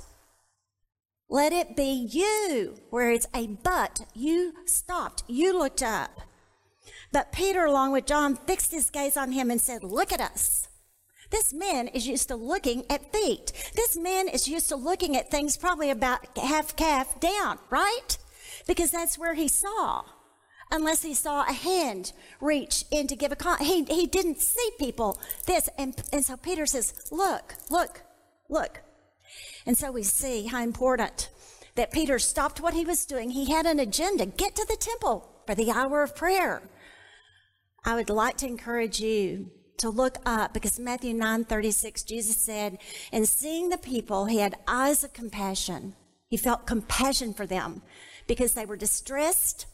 Let 1.32 1.52
it 1.52 1.76
be 1.76 2.08
you, 2.10 2.74
where 2.90 3.12
it's 3.12 3.28
a 3.32 3.46
but. 3.46 4.00
You 4.14 4.52
stopped. 4.66 5.22
You 5.28 5.56
looked 5.56 5.80
up. 5.80 6.22
But 7.12 7.30
Peter, 7.30 7.64
along 7.64 7.92
with 7.92 8.06
John, 8.06 8.34
fixed 8.34 8.72
his 8.72 8.90
gaze 8.90 9.16
on 9.16 9.30
him 9.30 9.48
and 9.48 9.60
said, 9.60 9.84
Look 9.84 10.12
at 10.12 10.20
us. 10.20 10.68
This 11.30 11.52
man 11.52 11.86
is 11.86 12.08
used 12.08 12.26
to 12.28 12.36
looking 12.36 12.84
at 12.90 13.12
feet. 13.12 13.52
This 13.76 13.96
man 13.96 14.26
is 14.26 14.48
used 14.48 14.68
to 14.70 14.76
looking 14.76 15.16
at 15.16 15.30
things 15.30 15.56
probably 15.56 15.88
about 15.88 16.36
half 16.36 16.74
calf 16.74 17.20
down, 17.20 17.60
right? 17.70 18.18
Because 18.66 18.90
that's 18.90 19.16
where 19.16 19.34
he 19.34 19.46
saw. 19.46 20.02
Unless 20.72 21.02
he 21.02 21.14
saw 21.14 21.44
a 21.48 21.52
hand 21.52 22.12
reach 22.40 22.84
in 22.90 23.06
to 23.06 23.14
give 23.14 23.30
a 23.30 23.36
con, 23.36 23.58
he, 23.60 23.84
he 23.84 24.08
didn't 24.08 24.40
see 24.40 24.70
people 24.80 25.20
this. 25.46 25.68
And, 25.78 25.94
and 26.12 26.24
so 26.24 26.36
Peter 26.36 26.66
says, 26.66 27.08
Look, 27.12 27.54
look, 27.70 28.02
look. 28.48 28.80
And 29.66 29.76
so 29.76 29.92
we 29.92 30.02
see 30.02 30.46
how 30.46 30.62
important 30.62 31.30
that 31.74 31.92
Peter 31.92 32.18
stopped 32.18 32.60
what 32.60 32.74
he 32.74 32.84
was 32.84 33.06
doing. 33.06 33.30
He 33.30 33.50
had 33.50 33.66
an 33.66 33.78
agenda 33.78 34.26
get 34.26 34.56
to 34.56 34.66
the 34.68 34.76
temple 34.76 35.28
for 35.46 35.54
the 35.54 35.70
hour 35.70 36.02
of 36.02 36.16
prayer. 36.16 36.62
I 37.84 37.94
would 37.94 38.10
like 38.10 38.36
to 38.38 38.46
encourage 38.46 39.00
you 39.00 39.50
to 39.78 39.88
look 39.88 40.18
up 40.26 40.52
because 40.52 40.78
Matthew 40.78 41.14
9 41.14 41.44
36, 41.44 42.02
Jesus 42.02 42.36
said, 42.36 42.78
And 43.12 43.26
seeing 43.26 43.70
the 43.70 43.78
people, 43.78 44.26
he 44.26 44.38
had 44.38 44.56
eyes 44.68 45.02
of 45.02 45.12
compassion. 45.12 45.94
He 46.28 46.36
felt 46.36 46.66
compassion 46.66 47.32
for 47.32 47.46
them 47.46 47.82
because 48.26 48.52
they 48.52 48.66
were 48.66 48.76
distressed. 48.76 49.66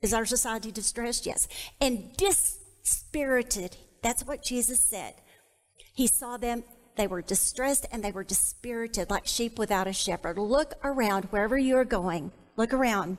Is 0.00 0.14
our 0.14 0.24
society 0.24 0.70
distressed? 0.70 1.26
Yes. 1.26 1.48
And 1.80 2.16
dispirited. 2.16 3.76
That's 4.02 4.24
what 4.24 4.42
Jesus 4.42 4.80
said. 4.80 5.14
He 5.94 6.06
saw 6.06 6.36
them, 6.36 6.64
they 6.96 7.06
were 7.06 7.22
distressed 7.22 7.86
and 7.90 8.04
they 8.04 8.12
were 8.12 8.24
dispirited 8.24 9.10
like 9.10 9.26
sheep 9.26 9.58
without 9.58 9.86
a 9.86 9.92
shepherd. 9.92 10.38
Look 10.38 10.74
around 10.84 11.26
wherever 11.26 11.56
you 11.56 11.76
are 11.76 11.84
going. 11.84 12.32
Look 12.56 12.72
around. 12.72 13.18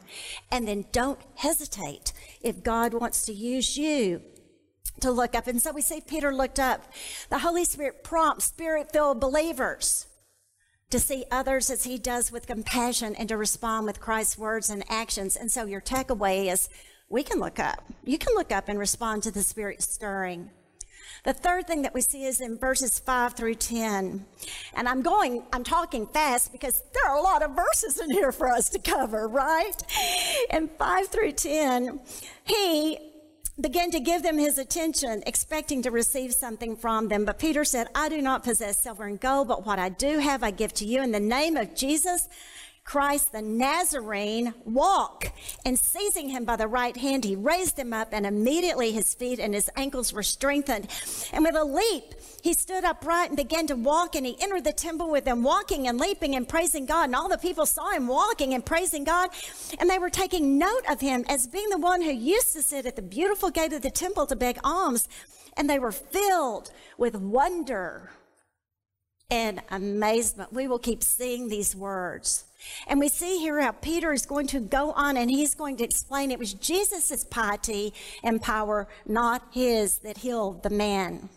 And 0.52 0.68
then 0.68 0.86
don't 0.92 1.20
hesitate 1.36 2.14
if 2.42 2.64
God 2.64 2.94
wants 2.94 3.26
to 3.26 3.34
use 3.34 3.78
you 3.78 4.22
to 5.02 5.12
look 5.12 5.36
up. 5.36 5.48
And 5.48 5.62
so 5.62 5.72
we 5.72 5.82
see 5.82 6.02
Peter 6.02 6.34
looked 6.34 6.60
up. 6.60 6.94
The 7.30 7.40
Holy 7.40 7.66
Spirit 7.66 8.04
prompts 8.04 8.46
spirit 8.46 8.92
filled 8.92 9.20
believers 9.20 10.08
to 10.92 11.00
see 11.00 11.26
others 11.32 11.72
as 11.72 11.86
he 11.86 11.98
does 11.98 12.32
with 12.32 12.46
compassion 12.46 13.16
and 13.16 13.28
to 13.28 13.38
respond 13.38 13.88
with 13.88 14.00
Christ's 14.00 14.38
words 14.38 14.70
and 14.70 14.84
actions. 14.88 15.36
And 15.36 15.52
so 15.52 15.66
your 15.66 15.82
takeaway 15.82 16.52
is 16.52 16.70
we 17.10 17.24
can 17.24 17.40
look 17.40 17.60
up. 17.60 17.84
You 18.04 18.20
can 18.20 18.36
look 18.36 18.52
up 18.52 18.70
and 18.70 18.78
respond 18.78 19.24
to 19.24 19.32
the 19.32 19.42
Spirit 19.42 19.82
stirring. 19.82 20.52
The 21.24 21.34
third 21.34 21.68
thing 21.68 21.84
that 21.84 21.94
we 21.94 22.02
see 22.02 22.26
is 22.26 22.42
in 22.42 22.58
verses 22.58 23.00
5 23.00 23.34
through 23.34 23.56
10. 23.56 24.26
And 24.74 24.90
I'm 24.90 25.02
going, 25.02 25.44
I'm 25.54 25.64
talking 25.64 26.06
fast 26.06 26.52
because 26.52 26.84
there 26.94 27.10
are 27.10 27.18
a 27.18 27.22
lot 27.22 27.42
of 27.42 27.56
verses 27.56 28.00
in 28.02 28.10
here 28.10 28.34
for 28.34 28.50
us 28.50 28.68
to 28.70 28.80
cover, 28.80 29.30
right? 29.30 29.76
In 30.52 30.68
5 30.68 31.08
through 31.08 31.32
10, 31.32 32.02
he 32.44 32.98
began 33.62 33.92
to 33.92 34.02
give 34.02 34.24
them 34.24 34.38
his 34.38 34.58
attention, 34.58 35.24
expecting 35.26 35.82
to 35.84 35.92
receive 35.92 36.34
something 36.34 36.76
from 36.76 37.08
them. 37.08 37.24
But 37.24 37.40
Peter 37.40 37.64
said, 37.64 37.88
I 37.96 38.10
do 38.10 38.22
not 38.22 38.44
possess 38.44 38.80
silver 38.80 39.06
and 39.06 39.20
gold, 39.20 39.48
but 39.48 39.66
what 39.66 39.80
I 39.80 39.90
do 39.90 40.20
have, 40.20 40.44
I 40.44 40.52
give 40.52 40.74
to 40.74 40.86
you 40.86 41.02
in 41.02 41.12
the 41.12 41.20
name 41.22 41.56
of 41.56 41.74
Jesus. 41.74 42.28
Christ 42.84 43.32
the 43.32 43.42
Nazarene 43.42 44.54
walk. 44.66 45.32
And 45.66 45.80
seizing 45.80 46.30
him 46.30 46.46
by 46.46 46.58
the 46.58 46.68
right 46.68 46.96
hand, 46.96 47.24
he 47.24 47.36
raised 47.36 47.80
him 47.80 47.94
up, 47.94 48.10
and 48.12 48.26
immediately 48.26 48.92
his 48.92 49.14
feet 49.14 49.40
and 49.40 49.54
his 49.54 49.70
ankles 49.76 50.14
were 50.14 50.24
strengthened. 50.24 50.88
And 51.32 51.44
with 51.44 51.56
a 51.56 51.64
leap, 51.64 52.14
he 52.42 52.54
stood 52.54 52.84
upright 52.84 53.30
and 53.30 53.38
began 53.38 53.68
to 53.68 53.76
walk, 53.76 54.16
and 54.16 54.26
he 54.26 54.38
entered 54.42 54.66
the 54.66 54.74
temple 54.74 55.10
with 55.10 55.26
them, 55.26 55.44
walking 55.44 55.88
and 55.88 55.98
leaping 55.98 56.36
and 56.36 56.48
praising 56.48 56.86
God. 56.86 57.06
And 57.06 57.16
all 57.16 57.30
the 57.30 57.38
people 57.38 57.66
saw 57.66 57.92
him 57.92 58.08
walking 58.08 58.54
and 58.54 58.66
praising 58.66 59.06
God, 59.06 59.30
and 59.80 59.90
they 59.90 60.00
were 60.00 60.10
taking 60.10 60.58
note 60.58 60.84
of 60.90 61.00
him 61.00 61.26
as 61.30 61.48
being 61.48 61.70
the 61.70 61.78
one 61.78 62.02
who 62.02 62.12
used 62.12 62.54
to 62.54 62.62
sit 62.62 62.86
at 62.86 62.96
the 62.96 63.02
beautiful 63.02 63.50
gate 63.50 63.74
of 63.74 63.82
the 63.82 63.92
temple 63.92 64.26
to 64.28 64.36
beg 64.36 64.60
alms. 64.64 65.08
And 65.56 65.70
they 65.70 65.80
were 65.80 65.92
filled 65.92 66.72
with 66.98 67.16
wonder 67.16 68.12
and 69.30 69.62
amazement. 69.72 70.54
We 70.54 70.68
will 70.68 70.80
keep 70.80 71.04
seeing 71.04 71.48
these 71.48 71.76
words. 71.76 72.46
And 72.88 73.00
we 73.00 73.10
see 73.10 73.40
here 73.40 73.60
how 73.62 73.72
Peter 73.72 74.14
is 74.14 74.26
going 74.26 74.48
to 74.48 74.60
go 74.60 74.92
on 74.94 75.18
and 75.18 75.30
he's 75.30 75.54
going 75.54 75.78
to 75.78 75.84
explain 75.84 76.32
it 76.32 76.40
was 76.40 76.54
Jesus' 76.54 77.24
piety 77.26 77.94
and 78.24 78.42
power, 78.42 78.88
not 79.06 79.44
his, 79.52 80.00
that 80.00 80.18
healed 80.18 80.64
the 80.64 80.70
man. 80.70 81.30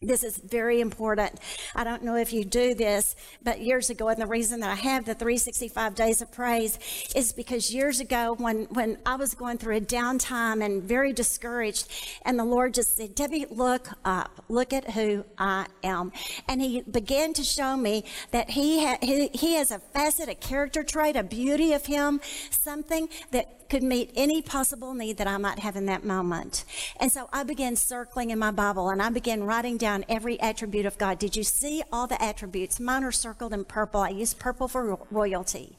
This 0.00 0.22
is 0.22 0.38
very 0.38 0.80
important. 0.80 1.40
I 1.74 1.82
don't 1.82 2.04
know 2.04 2.14
if 2.14 2.32
you 2.32 2.44
do 2.44 2.72
this, 2.72 3.16
but 3.42 3.60
years 3.60 3.90
ago, 3.90 4.08
and 4.08 4.20
the 4.20 4.28
reason 4.28 4.60
that 4.60 4.70
I 4.70 4.76
have 4.76 5.04
the 5.04 5.14
365 5.14 5.96
days 5.96 6.22
of 6.22 6.30
praise 6.30 6.78
is 7.16 7.32
because 7.32 7.74
years 7.74 7.98
ago, 7.98 8.36
when, 8.38 8.66
when 8.66 8.98
I 9.04 9.16
was 9.16 9.34
going 9.34 9.58
through 9.58 9.76
a 9.76 9.80
downtime 9.80 10.64
and 10.64 10.84
very 10.84 11.12
discouraged, 11.12 11.88
and 12.24 12.38
the 12.38 12.44
Lord 12.44 12.74
just 12.74 12.96
said, 12.96 13.16
Debbie, 13.16 13.46
look 13.50 13.88
up, 14.04 14.44
look 14.48 14.72
at 14.72 14.90
who 14.90 15.24
I 15.36 15.66
am. 15.82 16.12
And 16.46 16.62
He 16.62 16.82
began 16.82 17.32
to 17.32 17.42
show 17.42 17.76
me 17.76 18.04
that 18.30 18.50
He, 18.50 18.86
ha- 18.86 18.98
he, 19.02 19.28
he 19.34 19.54
has 19.54 19.72
a 19.72 19.80
facet, 19.80 20.28
a 20.28 20.36
character 20.36 20.84
trait, 20.84 21.16
a 21.16 21.24
beauty 21.24 21.72
of 21.72 21.86
Him, 21.86 22.20
something 22.50 23.08
that 23.32 23.58
could 23.68 23.82
meet 23.82 24.10
any 24.16 24.40
possible 24.42 24.94
need 24.94 25.18
that 25.18 25.26
I 25.26 25.36
might 25.36 25.58
have 25.58 25.76
in 25.76 25.86
that 25.86 26.04
moment. 26.04 26.64
And 26.98 27.12
so 27.12 27.28
I 27.32 27.42
began 27.42 27.76
circling 27.76 28.30
in 28.30 28.38
my 28.38 28.50
Bible 28.50 28.88
and 28.88 29.02
I 29.02 29.10
began 29.10 29.44
writing 29.44 29.76
down 29.88 30.04
every 30.06 30.38
attribute 30.38 30.84
of 30.84 30.98
God. 30.98 31.18
Did 31.18 31.34
you 31.34 31.42
see 31.42 31.82
all 31.90 32.06
the 32.06 32.22
attributes? 32.22 32.78
Mine 32.78 33.04
are 33.04 33.10
circled 33.10 33.54
in 33.54 33.64
purple. 33.64 34.02
I 34.02 34.10
use 34.10 34.34
purple 34.34 34.68
for 34.68 34.98
royalty. 35.10 35.78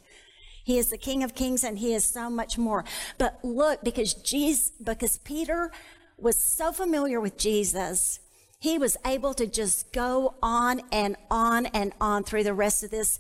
He 0.64 0.80
is 0.80 0.90
the 0.90 0.98
King 0.98 1.22
of 1.22 1.36
Kings 1.36 1.64
and 1.64 1.78
he 1.78 1.94
is 1.94 2.06
so 2.06 2.28
much 2.28 2.58
more. 2.58 2.84
But 3.20 3.38
look, 3.44 3.84
because 3.84 4.16
Jesus, 4.16 4.72
because 4.84 5.20
Peter 5.20 5.72
was 6.18 6.40
so 6.40 6.72
familiar 6.72 7.22
with 7.22 7.38
Jesus, 7.38 8.20
he 8.60 8.80
was 8.80 8.98
able 9.06 9.36
to 9.36 9.46
just 9.46 9.94
go 9.94 10.34
on 10.42 10.82
and 10.92 11.16
on 11.30 11.68
and 11.68 11.94
on 12.02 12.24
through 12.24 12.46
the 12.46 12.54
rest 12.56 12.84
of 12.84 12.90
this 12.90 13.20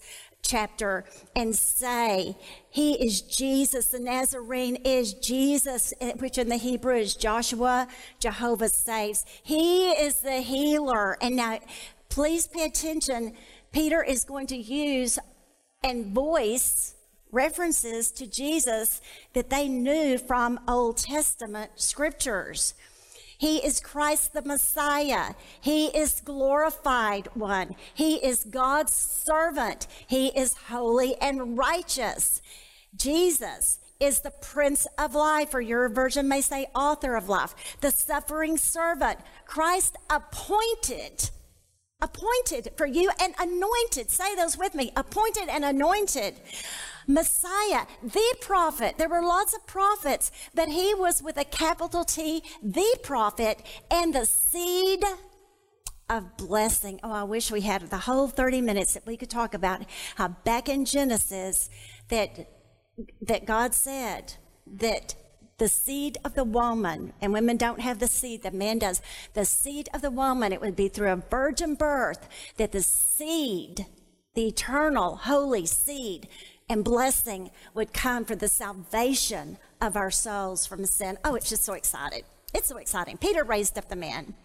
chapter 0.49 1.05
and 1.35 1.55
say, 1.55 2.35
He 2.69 2.93
is 2.93 3.21
Jesus. 3.21 3.87
The 3.87 3.99
Nazarene 3.99 4.77
is 4.77 5.13
Jesus, 5.13 5.93
eh, 6.01 6.13
which 6.17 6.37
in 6.37 6.49
the 6.49 6.57
Hebrew 6.57 6.95
is 6.95 7.15
Joshua, 7.15 7.87
Jehovah 8.19 8.69
saves. 8.69 9.25
He 9.43 9.91
is 9.91 10.21
the 10.21 10.41
healer. 10.41 11.17
And 11.21 11.35
now, 11.35 11.59
please 12.09 12.47
pay 12.47 12.65
attention. 12.65 13.33
Peter 13.71 14.03
is 14.03 14.23
going 14.23 14.47
to 14.47 14.57
use 14.57 15.19
and 15.83 16.07
voice 16.07 16.95
references 17.31 18.11
to 18.11 18.27
Jesus 18.27 19.01
that 19.33 19.49
they 19.49 19.67
knew 19.67 20.17
from 20.17 20.59
Old 20.67 20.97
Testament 20.97 21.71
scriptures. 21.75 22.73
He 23.39 23.65
is 23.65 23.79
Christ 23.79 24.33
the 24.33 24.41
Messiah. 24.41 25.33
He 25.61 25.85
is 25.87 26.19
glorified 26.19 27.29
one. 27.35 27.75
He 27.93 28.15
is 28.15 28.43
God's 28.43 28.91
servant. 28.91 29.87
He 30.07 30.27
is 30.27 30.55
holy 30.67 31.15
and 31.21 31.57
righteous. 31.57 32.41
Jesus 32.97 33.79
is 33.97 34.19
the 34.19 34.31
Prince 34.41 34.87
of 34.97 35.15
Life, 35.15 35.53
or 35.53 35.61
your 35.61 35.87
version 35.87 36.27
may 36.27 36.41
say 36.41 36.67
author 36.75 37.15
of 37.15 37.29
life, 37.29 37.55
the 37.79 37.91
suffering 37.91 38.57
servant. 38.57 39.19
Christ 39.45 39.95
appointed, 40.09 41.29
appointed 42.01 42.73
for 42.75 42.87
you 42.87 43.09
and 43.21 43.33
anointed. 43.39 44.11
Say 44.11 44.35
those 44.35 44.57
with 44.57 44.75
me 44.75 44.91
appointed 44.97 45.47
and 45.47 45.63
anointed 45.63 46.35
Messiah, 47.09 47.87
the 48.03 48.35
prophet. 48.39 48.99
There 48.99 49.09
were 49.09 49.23
lots 49.23 49.55
of 49.55 49.65
prophets, 49.65 50.31
but 50.53 50.69
he 50.69 50.93
was 50.93 51.23
with 51.23 51.37
a 51.37 51.43
capital 51.43 52.03
T, 52.03 52.43
the 52.61 52.99
prophet, 53.01 53.63
and 53.89 54.13
the 54.13 54.25
seed 54.25 55.03
of 56.07 56.37
blessing. 56.37 56.99
Oh, 57.03 57.11
I 57.11 57.23
wish 57.23 57.51
we 57.51 57.61
had 57.61 57.89
the 57.89 57.97
whole 57.97 58.27
30 58.27 58.61
minutes 58.61 58.93
that 58.93 59.07
we 59.07 59.17
could 59.17 59.29
talk 59.29 59.55
about 59.55 59.81
how 60.15 60.29
back 60.29 60.69
in 60.69 60.85
Genesis 60.85 61.69
that 62.09 62.47
that 63.21 63.45
God 63.45 63.73
said 63.73 64.33
that 64.67 65.15
the 65.57 65.67
seed 65.67 66.17
of 66.23 66.35
the 66.35 66.43
woman, 66.43 67.13
and 67.21 67.33
women 67.33 67.57
don't 67.57 67.81
have 67.81 67.99
the 67.99 68.07
seed, 68.07 68.43
the 68.43 68.51
man 68.51 68.79
does. 68.79 69.01
The 69.33 69.45
seed 69.45 69.89
of 69.93 70.01
the 70.01 70.11
woman, 70.11 70.53
it 70.53 70.61
would 70.61 70.75
be 70.75 70.89
through 70.89 71.11
a 71.11 71.23
virgin 71.29 71.75
birth 71.75 72.27
that 72.57 72.71
the 72.71 72.83
seed, 72.83 73.85
the 74.35 74.47
eternal, 74.47 75.17
holy 75.17 75.65
seed, 75.65 76.29
and 76.69 76.83
blessing 76.83 77.51
would 77.73 77.93
come 77.93 78.25
for 78.25 78.35
the 78.35 78.47
salvation 78.47 79.57
of 79.81 79.97
our 79.97 80.11
souls 80.11 80.65
from 80.65 80.85
sin. 80.85 81.17
Oh, 81.23 81.35
it's 81.35 81.49
just 81.49 81.65
so 81.65 81.73
exciting. 81.73 82.23
It's 82.53 82.67
so 82.67 82.77
exciting. 82.77 83.17
Peter 83.17 83.43
raised 83.43 83.77
up 83.77 83.89
the 83.89 83.95
man. 83.95 84.35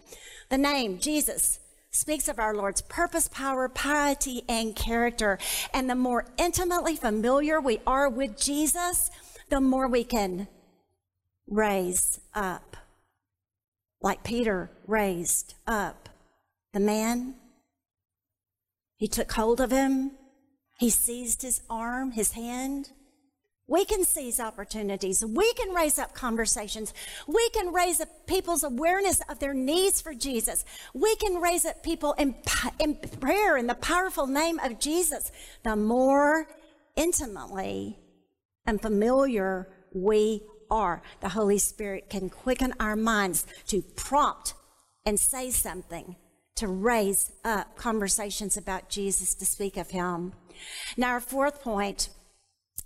The 0.49 0.57
name, 0.57 0.99
Jesus, 0.99 1.59
speaks 1.91 2.27
of 2.27 2.39
our 2.39 2.53
Lord's 2.55 2.81
purpose, 2.81 3.27
power, 3.27 3.69
piety, 3.69 4.43
and 4.49 4.75
character. 4.75 5.37
And 5.73 5.89
the 5.89 5.95
more 5.95 6.25
intimately 6.37 6.95
familiar 6.95 7.59
we 7.61 7.79
are 7.87 8.09
with 8.09 8.37
Jesus, 8.39 9.09
the 9.49 9.61
more 9.61 9.87
we 9.87 10.03
can 10.03 10.47
raise 11.47 12.19
up, 12.33 12.77
like 14.01 14.23
Peter 14.23 14.69
raised 14.87 15.55
up 15.67 16.09
the 16.73 16.79
man 16.79 17.35
He 18.97 19.07
took 19.07 19.31
hold 19.31 19.61
of 19.61 19.71
him. 19.71 20.11
He 20.77 20.89
seized 20.89 21.41
his 21.41 21.61
arm, 21.69 22.11
his 22.11 22.33
hand. 22.33 22.89
We 23.67 23.83
can 23.83 24.03
seize 24.03 24.39
opportunities. 24.39 25.25
We 25.25 25.51
can 25.53 25.73
raise 25.73 25.97
up 25.97 26.13
conversations. 26.13 26.93
We 27.27 27.49
can 27.49 27.73
raise 27.73 27.99
up 27.99 28.09
people's 28.27 28.63
awareness 28.63 29.21
of 29.27 29.39
their 29.39 29.55
needs 29.55 30.01
for 30.01 30.13
Jesus. 30.13 30.65
We 30.93 31.15
can 31.15 31.41
raise 31.41 31.65
up 31.65 31.81
people 31.81 32.13
in, 32.13 32.35
in 32.77 32.95
prayer 33.19 33.57
in 33.57 33.65
the 33.65 33.75
powerful 33.75 34.27
name 34.27 34.59
of 34.59 34.79
Jesus. 34.79 35.31
The 35.63 35.75
more 35.75 36.47
intimately 36.95 37.97
and 38.67 38.79
familiar 38.79 39.67
we 39.93 40.43
are, 40.69 41.01
the 41.21 41.29
Holy 41.29 41.57
Spirit 41.57 42.09
can 42.09 42.29
quicken 42.29 42.73
our 42.79 42.95
minds 42.95 43.47
to 43.67 43.81
prompt 43.81 44.53
and 45.05 45.19
say 45.19 45.49
something 45.49 46.15
to 46.55 46.67
raise 46.67 47.31
up 47.43 47.75
conversations 47.75 48.57
about 48.57 48.89
Jesus, 48.89 49.33
to 49.35 49.45
speak 49.45 49.77
of 49.77 49.89
Him. 49.89 50.33
Now, 50.97 51.11
our 51.11 51.19
fourth 51.19 51.61
point 51.61 52.09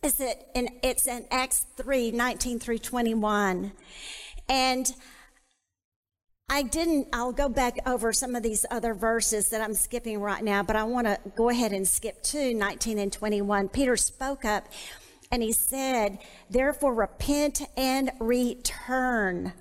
is 0.01 0.15
that 0.15 0.47
in, 0.55 0.69
it's 0.83 1.07
in 1.07 1.25
Acts 1.31 1.65
3 1.75 2.11
19 2.11 2.59
through 2.59 2.79
21. 2.79 3.71
And 4.47 4.91
I 6.49 6.63
didn't, 6.63 7.09
I'll 7.13 7.31
go 7.31 7.47
back 7.47 7.77
over 7.85 8.11
some 8.11 8.35
of 8.35 8.41
these 8.41 8.65
other 8.71 8.95
verses 8.95 9.49
that 9.49 9.61
I'm 9.61 9.75
skipping 9.75 10.19
right 10.19 10.43
now, 10.43 10.63
but 10.63 10.75
I 10.75 10.83
want 10.83 11.05
to 11.05 11.19
go 11.35 11.49
ahead 11.49 11.73
and 11.73 11.87
skip 11.87 12.23
to 12.23 12.53
19 12.55 12.97
and 12.97 13.13
21. 13.13 13.69
Peter 13.69 13.95
spoke 13.95 14.45
up 14.45 14.65
and 15.31 15.43
he 15.43 15.51
said, 15.51 16.17
Therefore, 16.49 16.95
repent 16.95 17.61
and 17.77 18.11
return. 18.19 19.53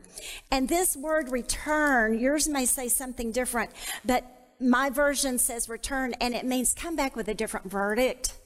And 0.50 0.69
this 0.69 0.97
word 0.97 1.31
return, 1.31 2.19
yours 2.19 2.49
may 2.49 2.65
say 2.65 2.88
something 2.88 3.33
different, 3.33 3.71
but 4.05 4.25
my 4.61 4.91
version 4.91 5.38
says 5.38 5.69
return, 5.69 6.15
and 6.21 6.35
it 6.35 6.45
means 6.45 6.73
come 6.73 6.97
back 6.97 7.15
with 7.17 7.29
a 7.29 7.35
different 7.35 7.71
verdict 7.71 8.38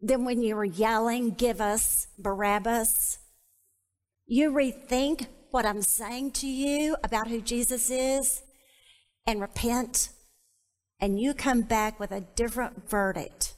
than 0.00 0.24
when 0.24 0.42
you 0.42 0.56
were 0.56 0.64
yelling, 0.64 1.30
Give 1.30 1.60
us 1.60 2.08
Barabbas. 2.18 3.18
You 4.26 4.50
rethink 4.50 5.26
what 5.50 5.66
I'm 5.66 5.82
saying 5.82 6.32
to 6.32 6.46
you 6.46 6.96
about 7.04 7.28
who 7.28 7.40
Jesus 7.40 7.90
is 7.90 8.42
and 9.26 9.40
repent, 9.40 10.08
and 11.00 11.20
you 11.20 11.34
come 11.34 11.62
back 11.62 12.00
with 12.00 12.10
a 12.10 12.20
different 12.20 12.88
verdict 12.88 13.54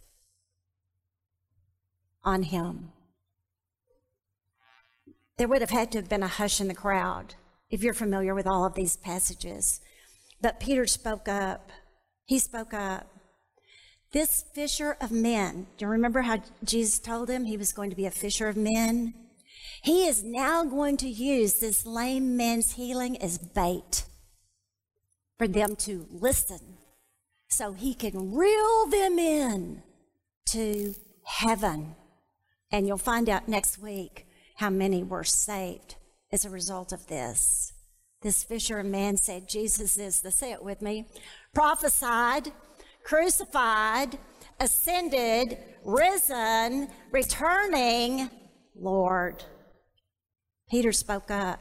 on 2.22 2.42
him. 2.44 2.92
There 5.36 5.48
would 5.48 5.62
have 5.62 5.70
had 5.70 5.90
to 5.92 5.98
have 5.98 6.08
been 6.08 6.22
a 6.22 6.28
hush 6.28 6.60
in 6.60 6.68
the 6.68 6.74
crowd 6.74 7.34
if 7.70 7.82
you're 7.82 7.94
familiar 7.94 8.34
with 8.34 8.46
all 8.46 8.64
of 8.64 8.74
these 8.74 8.96
passages. 8.96 9.80
But 10.40 10.60
Peter 10.60 10.86
spoke 10.86 11.28
up. 11.28 11.70
He 12.24 12.38
spoke 12.38 12.74
up. 12.74 13.08
This 14.12 14.44
fisher 14.54 14.96
of 15.00 15.10
men, 15.10 15.66
do 15.76 15.84
you 15.84 15.90
remember 15.90 16.22
how 16.22 16.38
Jesus 16.62 16.98
told 16.98 17.28
him 17.28 17.44
he 17.44 17.56
was 17.56 17.72
going 17.72 17.90
to 17.90 17.96
be 17.96 18.06
a 18.06 18.10
fisher 18.10 18.48
of 18.48 18.56
men? 18.56 19.12
He 19.82 20.06
is 20.06 20.24
now 20.24 20.64
going 20.64 20.96
to 20.98 21.08
use 21.08 21.54
this 21.54 21.84
lame 21.84 22.36
man's 22.36 22.74
healing 22.74 23.20
as 23.20 23.38
bait 23.38 24.04
for 25.36 25.46
them 25.46 25.76
to 25.76 26.06
listen 26.10 26.78
so 27.48 27.72
he 27.72 27.92
can 27.92 28.32
reel 28.32 28.86
them 28.86 29.18
in 29.18 29.82
to 30.46 30.94
heaven. 31.24 31.96
And 32.70 32.86
you'll 32.86 32.96
find 32.96 33.28
out 33.28 33.48
next 33.48 33.78
week 33.78 34.26
how 34.56 34.70
many 34.70 35.02
were 35.02 35.24
saved 35.24 35.96
as 36.32 36.44
a 36.44 36.50
result 36.50 36.92
of 36.92 37.06
this. 37.08 37.73
This 38.24 38.42
fisher 38.42 38.80
of 38.80 38.86
man 38.86 39.16
said, 39.16 39.48
Jesus 39.48 39.96
is 39.96 40.20
the, 40.20 40.32
say 40.32 40.50
it 40.50 40.64
with 40.64 40.82
me, 40.82 41.06
prophesied 41.54 42.50
crucified, 43.04 44.18
ascended, 44.58 45.58
risen, 45.84 46.88
returning 47.12 48.30
Lord. 48.74 49.44
Peter 50.68 50.90
spoke 50.90 51.30
up 51.30 51.60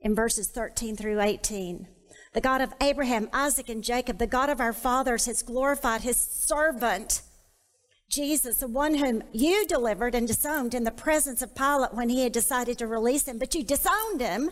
in 0.00 0.14
verses 0.14 0.48
13 0.48 0.96
through 0.96 1.20
18. 1.20 1.86
The 2.34 2.40
God 2.40 2.60
of 2.60 2.72
Abraham, 2.80 3.28
Isaac, 3.32 3.68
and 3.68 3.82
Jacob, 3.82 4.18
the 4.18 4.26
God 4.26 4.48
of 4.48 4.60
our 4.60 4.72
fathers, 4.72 5.26
has 5.26 5.42
glorified 5.42 6.02
his 6.02 6.16
servant, 6.16 7.22
Jesus, 8.08 8.60
the 8.60 8.68
one 8.68 8.94
whom 8.94 9.22
you 9.32 9.66
delivered 9.66 10.14
and 10.14 10.26
disowned 10.26 10.72
in 10.72 10.84
the 10.84 10.90
presence 10.90 11.42
of 11.42 11.54
Pilate 11.54 11.94
when 11.94 12.08
he 12.08 12.22
had 12.22 12.32
decided 12.32 12.78
to 12.78 12.86
release 12.86 13.26
him, 13.26 13.38
but 13.38 13.54
you 13.54 13.64
disowned 13.64 14.20
him, 14.20 14.50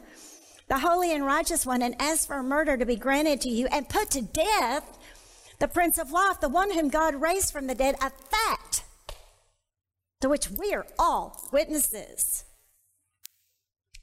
the 0.69 0.79
holy 0.79 1.15
and 1.15 1.25
righteous 1.25 1.65
one, 1.65 1.83
and 1.83 1.95
ask 2.01 2.27
for 2.27 2.43
murder 2.43 2.77
to 2.77 2.87
be 2.87 2.97
granted 2.97 3.41
to 3.43 3.49
you 3.49 3.67
and 3.67 3.89
put 3.89 4.11
to 4.11 4.23
death 4.23 4.99
the 5.59 5.69
Prince 5.69 5.99
of 5.99 6.11
Life, 6.11 6.41
the 6.41 6.49
one 6.49 6.73
whom 6.73 6.89
God 6.89 7.15
raised 7.15 7.53
from 7.53 7.67
the 7.67 7.75
dead, 7.75 7.95
a 7.97 8.11
fact 8.11 8.85
to 10.21 10.29
which 10.29 10.51
we 10.51 10.75
are 10.75 10.87
all 10.99 11.49
witnesses. 11.53 12.45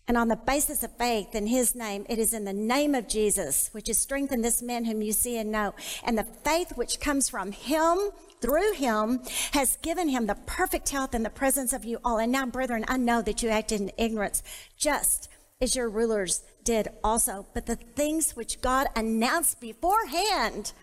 And 0.08 0.18
on 0.18 0.28
the 0.28 0.36
basis 0.36 0.84
of 0.84 0.98
faith 0.98 1.34
in 1.34 1.48
his 1.48 1.76
name, 1.76 2.06
it 2.10 2.20
is 2.20 2.34
in 2.34 2.44
the 2.44 2.54
name 2.54 2.94
of 2.94 3.08
Jesus, 3.08 3.70
which 3.72 3.88
has 3.88 3.98
strengthened 3.98 4.44
this 4.44 4.62
man 4.62 4.84
whom 4.84 5.02
you 5.02 5.14
see 5.14 5.38
and 5.38 5.52
know. 5.52 5.74
And 6.04 6.18
the 6.18 6.28
faith 6.44 6.74
which 6.76 7.00
comes 7.00 7.30
from 7.30 7.54
him, 7.54 7.98
through 8.42 8.74
him, 8.74 9.22
has 9.54 9.78
given 9.78 10.10
him 10.10 10.26
the 10.26 10.36
perfect 10.46 10.90
health 10.90 11.16
in 11.16 11.24
the 11.24 11.30
presence 11.30 11.72
of 11.72 11.86
you 11.86 12.00
all. 12.04 12.18
And 12.18 12.34
now, 12.34 12.46
brethren, 12.46 12.84
I 12.90 12.98
know 12.98 13.22
that 13.22 13.42
you 13.42 13.50
acted 13.50 13.80
in 13.80 13.92
ignorance, 13.98 14.44
just 14.78 15.30
as 15.62 15.74
your 15.74 15.90
rulers 15.90 16.44
did 16.64 16.88
also. 17.04 17.46
But 17.54 17.66
the 17.66 17.76
things 17.76 18.36
which 18.36 18.62
God 18.62 18.88
announced 18.96 19.60
beforehand, 19.60 20.74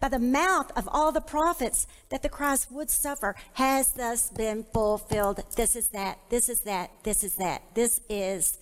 by 0.00 0.08
the 0.08 0.18
mouth 0.18 0.70
of 0.76 0.88
all 0.92 1.10
the 1.12 1.20
prophets 1.20 1.86
that 2.10 2.22
the 2.22 2.28
Christ 2.28 2.70
would 2.70 2.90
suffer 2.90 3.34
has 3.54 3.92
thus 3.92 4.30
been 4.30 4.64
fulfilled. 4.72 5.42
This 5.56 5.74
is 5.74 5.88
that, 5.88 6.18
this 6.28 6.48
is 6.48 6.60
that, 6.60 6.90
this 7.02 7.24
is 7.24 7.36
that. 7.36 7.62
This 7.74 8.00
is 8.08 8.58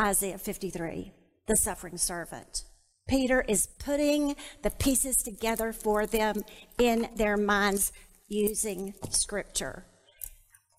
Isaiah 0.00 0.38
53, 0.38 1.12
the 1.46 1.56
suffering 1.56 1.98
servant. 1.98 2.64
Peter 3.08 3.42
is 3.42 3.68
putting 3.78 4.34
the 4.62 4.70
pieces 4.70 5.18
together 5.18 5.72
for 5.72 6.06
them 6.06 6.42
in 6.78 7.08
their 7.14 7.36
minds 7.36 7.92
using 8.28 8.94
scripture. 9.10 9.86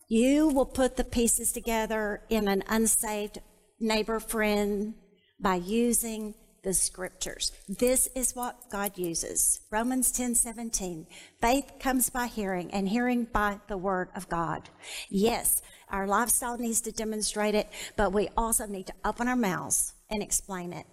You 0.10 0.48
will 0.48 0.66
put 0.66 0.98
the 0.98 1.04
pieces 1.04 1.52
together 1.52 2.24
in 2.30 2.48
an 2.48 2.64
unsaved 2.68 3.40
neighbor 3.80 4.20
friend 4.20 4.94
by 5.40 5.56
using 5.56 6.36
the 6.64 6.74
scriptures. 6.74 7.52
This 7.70 8.08
is 8.16 8.36
what 8.36 8.70
God 8.72 8.98
uses. 8.98 9.62
Romans 9.72 10.12
10 10.12 10.36
17. 10.36 11.06
Faith 11.40 11.72
comes 11.80 12.10
by 12.10 12.28
hearing, 12.28 12.72
and 12.72 12.90
hearing 12.90 13.26
by 13.32 13.60
the 13.68 13.78
word 13.78 14.10
of 14.16 14.28
God. 14.30 14.70
Yes, 15.10 15.62
our 15.90 16.08
lifestyle 16.08 16.58
needs 16.58 16.82
to 16.82 16.92
demonstrate 16.92 17.54
it, 17.54 17.70
but 17.96 18.12
we 18.14 18.30
also 18.36 18.66
need 18.66 18.88
to 18.88 18.94
open 19.06 19.28
our 19.28 19.36
mouths 19.36 19.94
and 20.10 20.24
explain 20.24 20.74
it. 20.74 20.88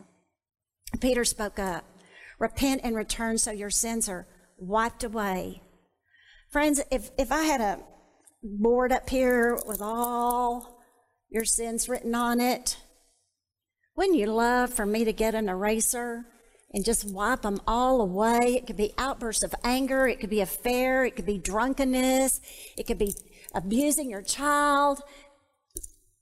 Peter 1.01 1.25
spoke 1.25 1.59
up 1.59 1.85
Repent 2.42 2.81
and 2.83 2.97
return 2.97 3.38
so 3.38 3.53
your 3.53 3.71
sins 3.71 4.09
are 4.09 4.27
wiped 4.59 5.05
away. 5.05 5.62
Friends, 6.51 6.81
if, 6.90 7.11
if 7.16 7.31
I 7.31 7.45
had 7.45 7.61
a 7.61 7.79
board 8.42 8.90
up 8.90 9.09
here 9.09 9.57
with 9.64 9.81
all 9.81 10.72
your 11.33 11.45
sins 11.45 11.88
written 11.88 12.14
on 12.14 12.40
it, 12.40 12.77
wouldn't 13.97 14.18
you 14.18 14.27
love 14.27 14.73
for 14.73 14.87
me 14.87 15.05
to 15.05 15.12
get 15.12 15.35
an 15.35 15.49
eraser 15.49 16.27
and 16.73 16.85
just 16.85 17.11
wipe 17.11 17.42
them 17.42 17.61
all 17.66 18.01
away? 18.01 18.55
It 18.57 18.66
could 18.66 18.77
be 18.77 18.95
outbursts 18.99 19.42
of 19.42 19.55
anger, 19.64 20.07
it 20.07 20.21
could 20.21 20.31
be 20.31 20.40
affair, 20.40 21.05
it 21.05 21.16
could 21.16 21.27
be 21.27 21.38
drunkenness, 21.38 22.40
it 22.77 22.87
could 22.87 22.99
be 22.99 23.14
abusing 23.55 24.11
your 24.11 24.23
child, 24.23 25.03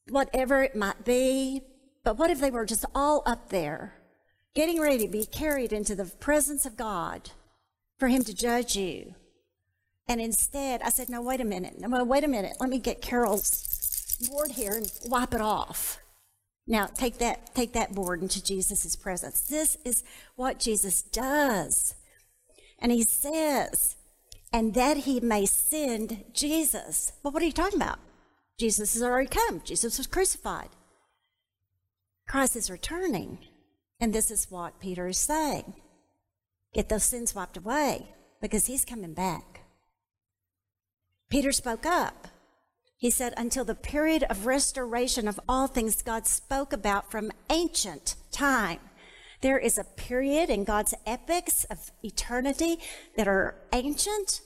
whatever 0.08 0.62
it 0.62 0.74
might 0.76 1.04
be. 1.04 1.62
But 2.04 2.18
what 2.18 2.30
if 2.30 2.40
they 2.40 2.50
were 2.50 2.66
just 2.66 2.84
all 2.94 3.22
up 3.26 3.50
there, 3.50 3.94
getting 4.54 4.80
ready 4.80 5.06
to 5.06 5.12
be 5.12 5.26
carried 5.26 5.72
into 5.72 5.94
the 5.94 6.06
presence 6.06 6.66
of 6.66 6.76
God 6.76 7.30
for 7.98 8.08
Him 8.08 8.24
to 8.24 8.34
judge 8.34 8.76
you? 8.76 9.14
And 10.08 10.20
instead, 10.20 10.82
I 10.82 10.90
said, 10.90 11.08
no, 11.08 11.22
wait 11.22 11.40
a 11.40 11.44
minute. 11.44 11.74
No, 11.78 12.02
wait 12.02 12.24
a 12.24 12.28
minute. 12.28 12.56
Let 12.58 12.68
me 12.68 12.80
get 12.80 13.00
Carol's 13.00 13.79
board 14.28 14.52
here 14.52 14.72
and 14.72 14.90
wipe 15.06 15.34
it 15.34 15.40
off. 15.40 15.98
Now 16.66 16.86
take 16.86 17.18
that 17.18 17.54
take 17.54 17.72
that 17.72 17.94
board 17.94 18.22
into 18.22 18.42
Jesus' 18.42 18.96
presence. 18.96 19.40
This 19.40 19.76
is 19.84 20.04
what 20.36 20.58
Jesus 20.58 21.02
does. 21.02 21.94
And 22.78 22.92
he 22.92 23.02
says, 23.02 23.96
and 24.52 24.74
that 24.74 24.98
he 24.98 25.20
may 25.20 25.46
send 25.46 26.24
Jesus. 26.32 27.12
But 27.22 27.32
what 27.32 27.42
are 27.42 27.46
you 27.46 27.52
talking 27.52 27.80
about? 27.80 27.98
Jesus 28.58 28.94
has 28.94 29.02
already 29.02 29.28
come. 29.28 29.60
Jesus 29.64 29.98
was 29.98 30.06
crucified. 30.06 30.70
Christ 32.28 32.56
is 32.56 32.70
returning. 32.70 33.38
And 34.00 34.14
this 34.14 34.30
is 34.30 34.50
what 34.50 34.80
Peter 34.80 35.08
is 35.08 35.18
saying. 35.18 35.74
Get 36.72 36.88
those 36.88 37.04
sins 37.04 37.34
wiped 37.34 37.56
away 37.56 38.14
because 38.40 38.66
he's 38.66 38.84
coming 38.84 39.12
back. 39.12 39.60
Peter 41.28 41.52
spoke 41.52 41.84
up. 41.84 42.28
He 43.00 43.08
said, 43.08 43.32
until 43.38 43.64
the 43.64 43.74
period 43.74 44.24
of 44.24 44.44
restoration 44.44 45.26
of 45.26 45.40
all 45.48 45.66
things 45.66 46.02
God 46.02 46.26
spoke 46.26 46.74
about 46.74 47.10
from 47.10 47.32
ancient 47.48 48.14
time. 48.30 48.78
There 49.40 49.58
is 49.58 49.78
a 49.78 49.84
period 49.84 50.50
in 50.50 50.64
God's 50.64 50.92
epics 51.06 51.64
of 51.64 51.92
eternity 52.04 52.76
that 53.16 53.26
are 53.26 53.54
ancient, 53.72 54.42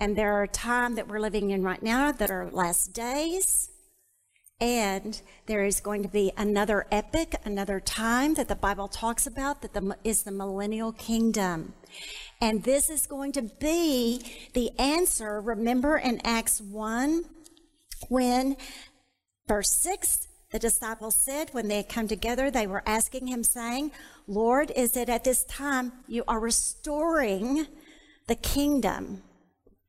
and 0.00 0.16
there 0.16 0.32
are 0.32 0.48
time 0.48 0.96
that 0.96 1.06
we're 1.06 1.20
living 1.20 1.50
in 1.50 1.62
right 1.62 1.84
now 1.84 2.10
that 2.10 2.32
are 2.32 2.50
last 2.50 2.92
days. 2.94 3.70
And 4.60 5.20
there 5.46 5.64
is 5.64 5.78
going 5.78 6.02
to 6.02 6.08
be 6.08 6.32
another 6.36 6.88
epic, 6.90 7.36
another 7.44 7.78
time 7.78 8.34
that 8.34 8.48
the 8.48 8.56
Bible 8.56 8.88
talks 8.88 9.24
about 9.24 9.62
that 9.62 9.72
the, 9.72 9.96
is 10.02 10.24
the 10.24 10.32
millennial 10.32 10.90
kingdom. 10.90 11.74
And 12.40 12.64
this 12.64 12.90
is 12.90 13.06
going 13.06 13.30
to 13.32 13.42
be 13.42 14.20
the 14.52 14.76
answer. 14.80 15.40
Remember 15.40 15.96
in 15.96 16.20
Acts 16.24 16.60
1 16.60 17.24
when 18.08 18.56
verse 19.46 19.70
6 19.70 20.28
the 20.54 20.60
disciples 20.60 21.16
said 21.16 21.50
when 21.50 21.66
they 21.66 21.78
had 21.78 21.88
come 21.88 22.06
together, 22.06 22.48
they 22.48 22.68
were 22.68 22.84
asking 22.86 23.26
him, 23.26 23.42
saying, 23.42 23.90
Lord, 24.28 24.70
is 24.76 24.96
it 24.96 25.08
at 25.08 25.24
this 25.24 25.44
time 25.46 25.90
you 26.06 26.22
are 26.28 26.38
restoring 26.38 27.66
the 28.28 28.36
kingdom? 28.36 29.24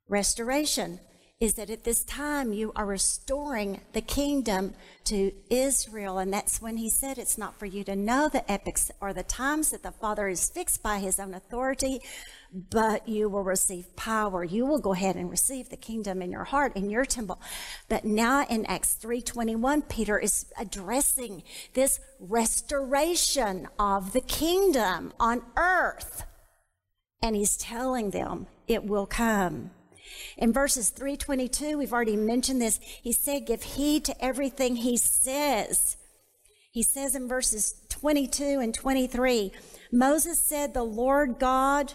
Restoration 0.08 0.99
is 1.41 1.56
that 1.56 1.69
at 1.69 1.84
this 1.84 2.04
time 2.06 2.54
you 2.54 2.71
are 2.78 2.86
restoring 2.86 3.82
the 3.91 4.02
kingdom 4.02 4.74
to 5.04 5.34
Israel. 5.50 6.17
And 6.17 6.32
that's 6.32 6.62
when 6.62 6.78
he 6.78 6.89
said 6.89 7.17
it's 7.17 7.38
not 7.38 7.60
for 7.60 7.65
you 7.65 7.84
to 7.84 7.95
know 7.95 8.30
the 8.30 8.50
epochs 8.50 8.89
or 9.02 9.12
the 9.12 9.24
times 9.24 9.71
that 9.71 9.84
the 9.84 9.91
Father 9.91 10.30
is 10.30 10.50
fixed 10.50 10.82
by 10.82 11.00
his 11.00 11.19
own 11.19 11.34
authority, 11.34 12.00
but 12.54 13.10
you 13.10 13.28
will 13.28 13.43
receive 13.43 13.93
power. 13.98 14.45
You 14.45 14.65
will 14.65 14.80
go 14.80 14.93
ahead 14.93 15.17
and 15.17 15.30
receive 15.30 15.67
the 15.67 15.76
kingdom 15.76 16.21
in 16.21 16.32
your 16.32 16.45
heart, 16.45 16.74
in 16.74 16.89
your 16.89 17.04
temple. 17.04 17.41
But 17.89 18.06
now 18.06 18.45
in 18.45 18.65
Acts 18.67 18.98
3.21, 19.02 19.89
Peter 19.89 20.17
is 20.17 20.45
addressing 20.58 21.43
this 21.74 22.00
restoration 22.17 23.67
of 23.78 24.13
the 24.13 24.21
kingdom 24.21 25.12
on 25.19 25.41
earth. 25.58 26.24
And 27.21 27.36
he's 27.36 27.58
telling 27.58 28.12
them 28.12 28.48
it 28.69 28.86
will 28.86 29.06
come. 29.06 29.71
In 30.38 30.52
verses 30.52 30.89
322, 30.89 31.78
we've 31.78 31.94
already 31.94 32.18
mentioned 32.18 32.62
this. 32.62 32.80
He 32.82 33.12
said, 33.12 33.46
Give 33.46 33.63
heed 33.63 34.06
to 34.06 34.24
everything 34.24 34.78
he 34.78 34.98
says. 34.98 35.98
He 36.72 36.84
says 36.84 37.15
in 37.15 37.28
verses 37.28 37.76
22 37.89 38.60
and 38.62 38.74
23, 38.74 39.52
Moses 39.91 40.39
said, 40.39 40.74
The 40.74 40.84
Lord 40.84 41.39
God 41.39 41.94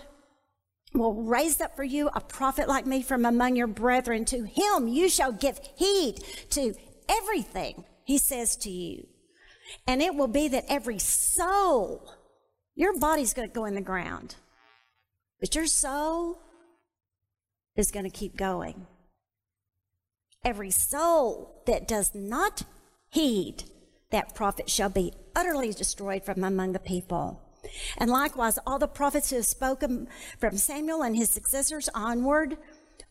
will 0.95 1.15
raise 1.15 1.61
up 1.61 1.77
for 1.77 1.85
you 1.85 2.09
a 2.15 2.21
prophet 2.21 2.67
like 2.67 2.87
me 2.87 3.03
from 3.03 3.25
among 3.25 3.57
your 3.57 3.67
brethren. 3.67 4.25
To 4.27 4.45
him 4.45 4.89
you 4.89 5.09
shall 5.09 5.33
give 5.33 5.61
heed 5.77 6.21
to 6.51 6.75
everything 7.09 7.85
he 8.05 8.19
says 8.19 8.57
to 8.57 8.71
you. 8.71 9.07
And 9.87 10.03
it 10.03 10.15
will 10.15 10.29
be 10.29 10.49
that 10.49 10.65
every 10.69 10.99
soul, 10.99 12.13
your 12.75 12.99
body's 12.99 13.35
going 13.35 13.49
to 13.49 13.55
go 13.55 13.67
in 13.67 13.75
the 13.75 13.81
ground, 13.81 14.37
but 15.39 15.55
your 15.55 15.67
soul 15.67 16.41
is 17.81 17.91
going 17.91 18.05
to 18.05 18.11
keep 18.11 18.37
going. 18.37 18.87
Every 20.45 20.71
soul 20.71 21.63
that 21.67 21.89
does 21.89 22.15
not 22.15 22.63
heed 23.11 23.65
that 24.11 24.35
prophet 24.35 24.69
shall 24.69 24.89
be 24.89 25.13
utterly 25.35 25.73
destroyed 25.73 26.25
from 26.25 26.45
among 26.45 26.73
the 26.73 26.79
people. 26.79 27.41
And 27.99 28.11
likewise, 28.11 28.59
all 28.67 28.79
the 28.79 28.89
prophets 28.89 29.31
who 29.31 29.37
have 29.37 29.47
spoken 29.47 30.09
from 30.39 30.57
Samuel 30.57 31.03
and 31.03 31.17
his 31.17 31.31
successors 31.31 31.89
onward 31.95 32.57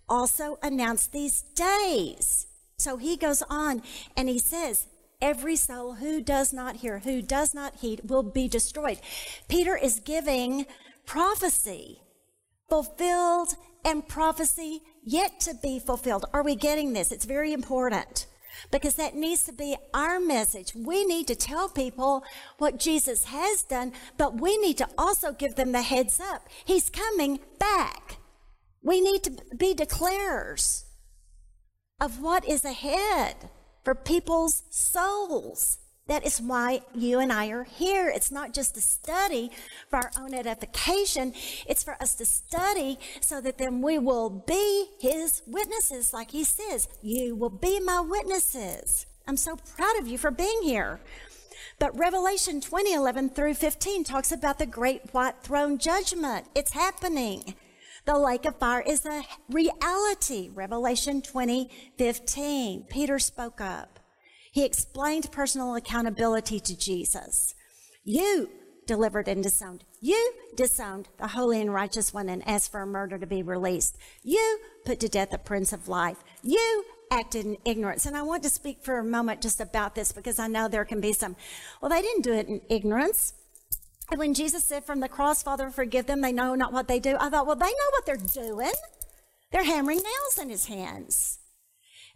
also 0.07 0.57
announce 0.63 1.07
these 1.07 1.43
days. 1.55 2.47
So 2.77 2.97
he 2.97 3.15
goes 3.15 3.43
on 3.49 3.83
and 4.17 4.27
he 4.27 4.39
says, 4.39 4.87
Every 5.21 5.57
soul 5.57 5.95
who 5.95 6.21
does 6.21 6.53
not 6.53 6.77
hear, 6.77 6.99
who 6.99 7.21
does 7.21 7.53
not 7.53 7.75
heed, 7.77 8.09
will 8.09 8.23
be 8.23 8.47
destroyed. 8.47 8.99
Peter 9.49 9.75
is 9.75 9.99
giving 9.99 10.65
prophecy 11.05 11.99
fulfilled 12.69 13.55
and 13.83 14.07
prophecy 14.07 14.81
yet 15.03 15.39
to 15.41 15.53
be 15.61 15.79
fulfilled. 15.79 16.25
Are 16.33 16.43
we 16.43 16.55
getting 16.55 16.93
this? 16.93 17.11
It's 17.11 17.25
very 17.25 17.53
important 17.53 18.27
because 18.71 18.95
that 18.95 19.15
needs 19.15 19.43
to 19.43 19.53
be 19.53 19.77
our 19.93 20.19
message. 20.19 20.73
We 20.75 21.05
need 21.05 21.27
to 21.27 21.35
tell 21.35 21.69
people 21.69 22.23
what 22.57 22.79
Jesus 22.79 23.25
has 23.25 23.63
done, 23.63 23.93
but 24.17 24.39
we 24.39 24.57
need 24.57 24.77
to 24.77 24.87
also 24.97 25.31
give 25.31 25.55
them 25.55 25.71
the 25.71 25.81
heads 25.81 26.19
up. 26.19 26.47
He's 26.65 26.89
coming 26.89 27.39
back. 27.59 28.17
We 28.81 29.01
need 29.01 29.23
to 29.23 29.31
be 29.55 29.73
declarers 29.73 30.83
of 31.99 32.21
what 32.21 32.47
is 32.47 32.63
ahead 32.63 33.49
for 33.83 33.95
people's 33.95 34.63
souls. 34.69 35.79
That 36.09 36.25
is 36.25 36.41
why 36.41 36.81
you 36.95 37.19
and 37.19 37.31
I 37.31 37.49
are 37.49 37.65
here. 37.65 38.09
It's 38.09 38.31
not 38.31 38.51
just 38.51 38.73
to 38.73 38.81
study 38.81 39.51
for 39.91 39.97
our 39.97 40.11
own 40.19 40.33
edification. 40.33 41.33
It's 41.67 41.83
for 41.83 41.95
us 42.01 42.15
to 42.15 42.25
study 42.25 42.97
so 43.21 43.39
that 43.41 43.59
then 43.59 43.83
we 43.83 43.99
will 43.99 44.31
be 44.31 44.87
his 44.99 45.43
witnesses. 45.45 46.11
Like 46.11 46.31
he 46.31 46.43
says, 46.43 46.87
you 47.03 47.35
will 47.35 47.51
be 47.51 47.79
my 47.79 48.01
witnesses. 48.01 49.05
I'm 49.27 49.37
so 49.37 49.55
proud 49.55 49.99
of 49.99 50.07
you 50.07 50.17
for 50.17 50.31
being 50.31 50.63
here. 50.63 50.99
But 51.77 51.95
Revelation 51.95 52.59
20, 52.59 52.91
11 52.91 53.29
through 53.29 53.53
15 53.53 54.03
talks 54.03 54.31
about 54.31 54.57
the 54.57 54.65
great 54.65 55.13
white 55.13 55.43
throne 55.43 55.77
judgment. 55.77 56.47
It's 56.55 56.73
happening. 56.73 57.53
The 58.05 58.17
lake 58.17 58.45
of 58.45 58.57
fire 58.57 58.81
is 58.81 59.05
a 59.05 59.21
reality. 59.47 60.49
Revelation 60.51 61.21
20, 61.21 61.69
15. 61.99 62.85
Peter 62.89 63.19
spoke 63.19 63.61
up. 63.61 63.98
He 64.51 64.65
explained 64.65 65.31
personal 65.31 65.75
accountability 65.75 66.59
to 66.59 66.77
Jesus. 66.77 67.53
You 68.03 68.49
delivered 68.85 69.27
and 69.27 69.43
disowned. 69.43 69.83
You 70.01 70.33
disowned 70.55 71.09
the 71.17 71.27
holy 71.27 71.61
and 71.61 71.71
righteous 71.71 72.11
one 72.13 72.27
and 72.29 72.47
asked 72.47 72.71
for 72.71 72.81
a 72.81 72.87
murder 72.87 73.19
to 73.19 73.27
be 73.27 73.43
released. 73.43 73.97
You 74.23 74.59
put 74.85 74.99
to 75.01 75.07
death 75.07 75.29
the 75.29 75.37
prince 75.37 75.71
of 75.71 75.87
life. 75.87 76.17
You 76.41 76.85
acted 77.11 77.45
in 77.45 77.57
ignorance. 77.65 78.05
And 78.05 78.15
I 78.17 78.23
want 78.23 78.43
to 78.43 78.49
speak 78.49 78.83
for 78.83 78.97
a 78.97 79.03
moment 79.03 79.41
just 79.41 79.61
about 79.61 79.95
this 79.95 80.11
because 80.11 80.39
I 80.39 80.47
know 80.47 80.67
there 80.67 80.85
can 80.85 81.01
be 81.01 81.13
some, 81.13 81.35
well, 81.81 81.89
they 81.89 82.01
didn't 82.01 82.23
do 82.23 82.33
it 82.33 82.47
in 82.47 82.61
ignorance. 82.69 83.33
And 84.09 84.19
when 84.19 84.33
Jesus 84.33 84.63
said 84.63 84.85
from 84.85 85.01
the 85.01 85.09
cross, 85.09 85.43
Father, 85.43 85.69
forgive 85.69 86.07
them, 86.07 86.21
they 86.21 86.31
know 86.31 86.55
not 86.55 86.73
what 86.73 86.87
they 86.87 86.99
do, 86.99 87.15
I 87.19 87.29
thought, 87.29 87.45
well, 87.45 87.55
they 87.55 87.65
know 87.65 87.89
what 87.91 88.05
they're 88.05 88.43
doing. 88.43 88.71
They're 89.51 89.63
hammering 89.63 89.97
nails 89.97 90.37
in 90.39 90.49
his 90.49 90.65
hands. 90.65 91.38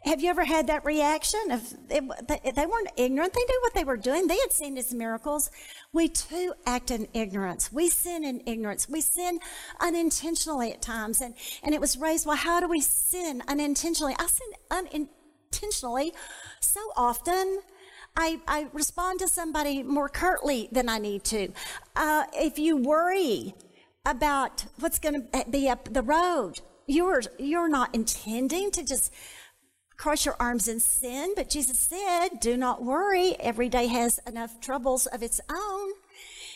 Have 0.05 0.21
you 0.21 0.29
ever 0.29 0.43
had 0.43 0.67
that 0.67 0.83
reaction? 0.83 1.39
If 1.47 1.73
they, 1.87 2.01
weren't 2.01 2.89
ignorant; 2.97 3.33
they 3.33 3.39
knew 3.39 3.59
what 3.61 3.73
they 3.73 3.85
were 3.85 3.95
doing. 3.95 4.27
They 4.27 4.37
had 4.37 4.51
seen 4.51 4.75
His 4.75 4.93
miracles. 4.93 5.49
We 5.93 6.09
too 6.09 6.53
act 6.65 6.91
in 6.91 7.07
ignorance. 7.13 7.71
We 7.71 7.89
sin 7.89 8.25
in 8.25 8.41
ignorance. 8.45 8.89
We 8.89 8.99
sin 8.99 9.39
unintentionally 9.79 10.73
at 10.73 10.81
times, 10.81 11.21
and 11.21 11.35
and 11.63 11.73
it 11.73 11.79
was 11.79 11.97
raised. 11.97 12.25
Well, 12.25 12.35
how 12.35 12.59
do 12.59 12.67
we 12.67 12.81
sin 12.81 13.41
unintentionally? 13.47 14.15
I 14.19 14.27
sin 14.27 14.47
unintentionally 14.69 16.13
so 16.59 16.81
often. 16.97 17.61
I, 18.15 18.41
I 18.47 18.67
respond 18.73 19.19
to 19.19 19.27
somebody 19.27 19.81
more 19.81 20.07
curtly 20.07 20.69
than 20.71 20.87
I 20.87 20.99
need 20.99 21.23
to. 21.25 21.51
Uh, 21.95 22.25
if 22.33 22.59
you 22.59 22.77
worry 22.77 23.55
about 24.05 24.65
what's 24.79 24.99
going 24.99 25.27
to 25.31 25.45
be 25.49 25.67
up 25.67 25.91
the 25.91 26.03
road, 26.03 26.59
you're 26.85 27.23
you're 27.39 27.69
not 27.69 27.95
intending 27.95 28.69
to 28.71 28.83
just 28.83 29.11
cross 29.97 30.25
your 30.25 30.36
arms 30.39 30.67
in 30.67 30.79
sin, 30.79 31.34
but 31.36 31.49
Jesus 31.49 31.79
said, 31.79 32.39
do 32.39 32.58
not 32.58 32.84
worry. 32.84 33.36
Every 33.39 33.69
day 33.69 33.88
has 33.88 34.19
enough 34.27 34.60
troubles 34.60 35.06
of 35.08 35.23
its 35.23 35.39
own. 35.49 35.91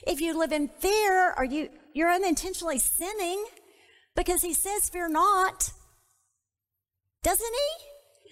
If 0.06 0.22
you 0.22 0.38
live 0.38 0.52
in 0.52 0.68
fear, 0.68 1.32
are 1.32 1.46
you, 1.46 1.70
you're 1.94 2.12
unintentionally 2.12 2.80
sinning 2.80 3.46
because 4.16 4.42
he 4.42 4.54
says, 4.54 4.90
fear 4.90 5.08
not. 5.08 5.72
Doesn't 7.24 7.54
he? 7.54 7.86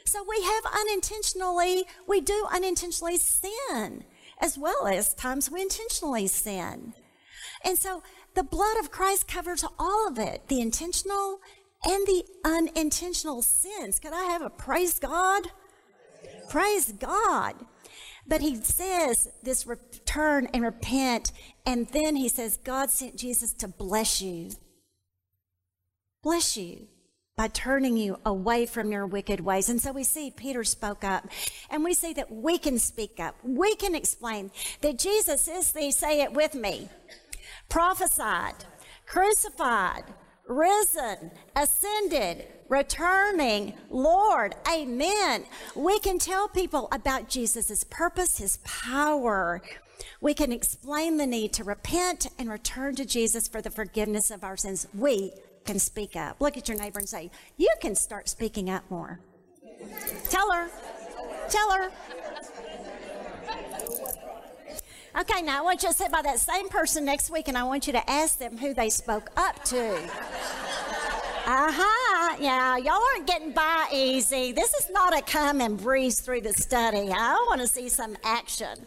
So 0.06 0.24
we 0.28 0.41
have 0.44 0.63
unintentionally, 0.74 1.84
we 2.08 2.22
do 2.22 2.46
unintentionally 2.52 3.18
sin 3.18 4.04
as 4.39 4.58
well 4.58 4.88
as 4.88 5.13
times 5.13 5.50
we 5.50 5.62
intentionally 5.62 6.28
sin. 6.28 6.94
And 7.63 7.78
so 7.78 8.04
the 8.36 8.44
blood 8.44 8.78
of 8.80 8.91
Christ 8.91 9.28
covers 9.28 9.65
all 9.80 10.08
of 10.08 10.20
it 10.20 10.48
the 10.48 10.62
intentional 10.62 11.39
and 11.86 12.08
the 12.08 12.24
unintentional 12.43 13.41
sins. 13.41 14.00
Can 14.00 14.13
I 14.13 14.26
have 14.26 14.41
a 14.41 14.50
praise 14.50 15.00
God? 15.00 15.48
Praise 16.50 16.91
God. 16.91 17.56
But 18.28 18.41
he 18.41 18.56
says 18.56 19.28
this 19.43 19.67
return 19.67 20.48
and 20.54 20.63
repent, 20.63 21.32
and 21.65 21.88
then 21.89 22.15
he 22.15 22.28
says, 22.28 22.58
God 22.58 22.89
sent 22.89 23.17
Jesus 23.17 23.54
to 23.54 23.67
bless 23.67 24.21
you. 24.21 24.50
Bless 26.24 26.58
you 26.58 26.88
by 27.38 27.48
turning 27.50 27.98
you 27.98 28.17
away 28.26 28.65
from 28.65 28.91
your 28.91 29.06
wicked 29.06 29.41
ways. 29.41 29.69
And 29.69 29.80
so 29.80 29.91
we 29.91 30.04
see 30.04 30.32
Peter 30.32 30.63
spoke 30.63 31.04
up, 31.04 31.28
and 31.69 31.84
we 31.84 31.93
see 31.93 32.13
that 32.13 32.32
we 32.32 32.58
can 32.58 32.80
speak 32.80 33.19
up. 33.19 33.36
We 33.43 33.76
can 33.76 33.93
explain 33.93 34.50
that 34.82 34.98
Jesus 34.98 35.48
is 35.48 35.71
the, 35.71 35.91
say 35.91 36.21
it 36.21 36.34
with 36.34 36.56
me, 36.56 36.89
prophesied, 37.69 38.65
crucified, 39.06 40.06
risen, 40.48 41.32
ascended, 41.56 42.46
returning, 42.70 43.74
Lord. 43.90 44.56
Amen. 44.72 45.46
We 45.76 46.00
can 46.00 46.20
tell 46.20 46.48
people 46.48 46.88
about 46.92 47.30
Jesus' 47.30 47.84
purpose, 47.84 48.38
his 48.38 48.58
power, 48.64 49.62
We 50.22 50.34
can 50.34 50.52
explain 50.52 51.18
the 51.18 51.26
need 51.26 51.54
to 51.54 51.64
repent 51.64 52.28
and 52.38 52.50
return 52.50 52.96
to 52.96 53.06
Jesus 53.06 53.48
for 53.48 53.62
the 53.62 53.70
forgiveness 53.70 54.30
of 54.30 54.44
our 54.44 54.58
sins. 54.58 54.88
We 54.94 55.32
can 55.66 55.80
speak 55.80 56.16
up. 56.16 56.42
Look 56.42 56.58
at 56.58 56.68
your 56.68 56.78
neighbor 56.78 57.00
and 57.00 57.10
say, 57.10 57.32
You 57.58 57.74
can 57.82 57.96
start 57.96 58.30
speaking 58.30 58.70
up 58.70 58.84
more. 58.90 59.20
Tell 60.30 60.52
her. 60.52 60.70
Tell 61.50 61.72
her. 61.72 61.92
Okay, 65.17 65.41
now 65.41 65.60
I 65.60 65.62
want 65.62 65.82
you 65.82 65.88
to 65.88 65.95
sit 65.95 66.12
by 66.12 66.21
that 66.23 66.39
same 66.39 66.67
person 66.67 67.06
next 67.06 67.30
week 67.30 67.47
and 67.47 67.58
I 67.58 67.63
want 67.63 67.88
you 67.88 67.93
to 67.93 68.10
ask 68.10 68.38
them 68.38 68.58
who 68.58 68.73
they 68.73 68.89
spoke 68.89 69.30
up 69.38 69.63
to. 69.63 69.93
Uh 71.45 71.71
huh. 71.71 72.36
Yeah, 72.38 72.75
y'all 72.75 73.01
aren't 73.13 73.25
getting 73.25 73.54
by 73.54 73.88
easy. 73.93 74.51
This 74.51 74.73
is 74.73 74.89
not 74.89 75.17
a 75.17 75.21
come 75.21 75.62
and 75.62 75.78
breeze 75.78 76.19
through 76.19 76.41
the 76.41 76.51
study. 76.51 77.13
I 77.13 77.45
want 77.47 77.62
to 77.62 77.67
see 77.67 77.88
some 77.88 78.17
action. 78.25 78.86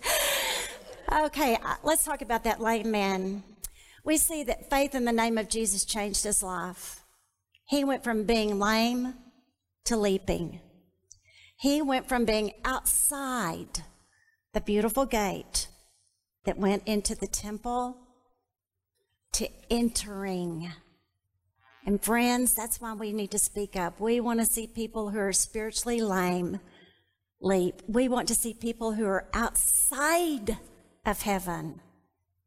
Okay, 1.10 1.56
uh, 1.64 1.76
let's 1.82 2.04
talk 2.04 2.20
about 2.20 2.44
that 2.44 2.60
lame 2.60 2.90
man. 2.90 3.42
We 4.04 4.18
see 4.18 4.42
that 4.44 4.68
faith 4.68 4.94
in 4.94 5.06
the 5.06 5.12
name 5.12 5.38
of 5.38 5.48
Jesus 5.48 5.86
changed 5.86 6.24
his 6.24 6.42
life. 6.42 7.04
He 7.68 7.84
went 7.84 8.04
from 8.04 8.24
being 8.24 8.58
lame 8.58 9.14
to 9.86 9.96
leaping. 9.96 10.60
He 11.56 11.80
went 11.80 12.06
from 12.06 12.26
being 12.26 12.52
outside 12.66 13.82
the 14.52 14.60
beautiful 14.60 15.06
gate 15.06 15.68
that 16.44 16.58
went 16.58 16.82
into 16.86 17.14
the 17.14 17.26
temple 17.26 17.96
to 19.32 19.48
entering. 19.70 20.72
And 21.86 22.02
friends, 22.02 22.54
that's 22.54 22.80
why 22.80 22.94
we 22.94 23.12
need 23.12 23.30
to 23.30 23.38
speak 23.38 23.76
up. 23.76 24.00
We 24.00 24.20
want 24.20 24.40
to 24.40 24.46
see 24.46 24.66
people 24.66 25.10
who 25.10 25.18
are 25.18 25.32
spiritually 25.32 26.00
lame 26.00 26.60
leap. 27.40 27.82
We 27.86 28.08
want 28.08 28.28
to 28.28 28.34
see 28.34 28.54
people 28.54 28.92
who 28.92 29.06
are 29.06 29.28
outside 29.32 30.58
of 31.06 31.22
heaven 31.22 31.80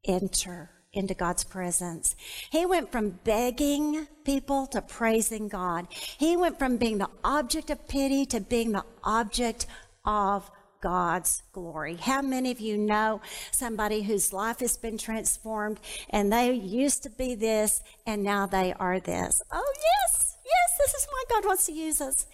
enter 0.06 0.70
into 0.94 1.14
God's 1.14 1.44
presence. 1.44 2.16
He 2.52 2.66
went 2.66 2.92
from 2.92 3.20
begging 3.24 4.08
people 4.26 4.68
to 4.68 4.82
praising 4.82 5.48
God. 5.48 5.88
He 5.90 6.36
went 6.36 6.60
from 6.60 6.78
being 6.78 6.98
the 6.98 7.10
object 7.24 7.70
of 7.70 7.88
pity 7.88 8.26
to 8.28 8.42
being 8.42 8.74
the 8.74 8.84
object 9.04 9.68
of 10.04 10.52
God's 10.82 11.44
glory. 11.52 11.96
How 11.96 12.22
many 12.22 12.52
of 12.52 12.60
you 12.60 12.78
know 12.78 13.22
somebody 13.52 14.02
whose 14.02 14.34
life 14.34 14.60
has 14.60 14.78
been 14.78 14.98
transformed 14.98 15.80
and 16.10 16.32
they 16.32 16.52
used 16.52 17.04
to 17.04 17.10
be 17.10 17.36
this 17.36 17.82
and 18.06 18.24
now 18.24 18.46
they 18.48 18.74
are 18.74 19.00
this? 19.00 19.42
Oh, 19.52 19.74
yes, 19.76 20.38
yes, 20.44 20.78
this 20.80 20.94
is 20.96 21.08
why 21.10 21.24
God 21.30 21.46
wants 21.46 21.66
to 21.68 21.74
use 21.74 22.02
us. 22.02 22.26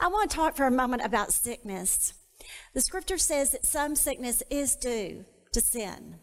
I 0.00 0.08
want 0.08 0.30
to 0.30 0.36
talk 0.36 0.56
for 0.56 0.66
a 0.66 0.70
moment 0.70 1.02
about 1.04 1.32
sickness. 1.32 2.14
The 2.74 2.80
scripture 2.80 3.18
says 3.18 3.52
that 3.52 3.64
some 3.64 3.94
sickness 3.94 4.42
is 4.50 4.76
due 4.76 5.24
to 5.52 5.60
sin. 5.60 6.16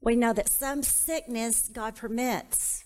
We 0.00 0.14
know 0.14 0.32
that 0.32 0.48
some 0.48 0.82
sickness 0.82 1.68
God 1.68 1.96
permits 1.96 2.84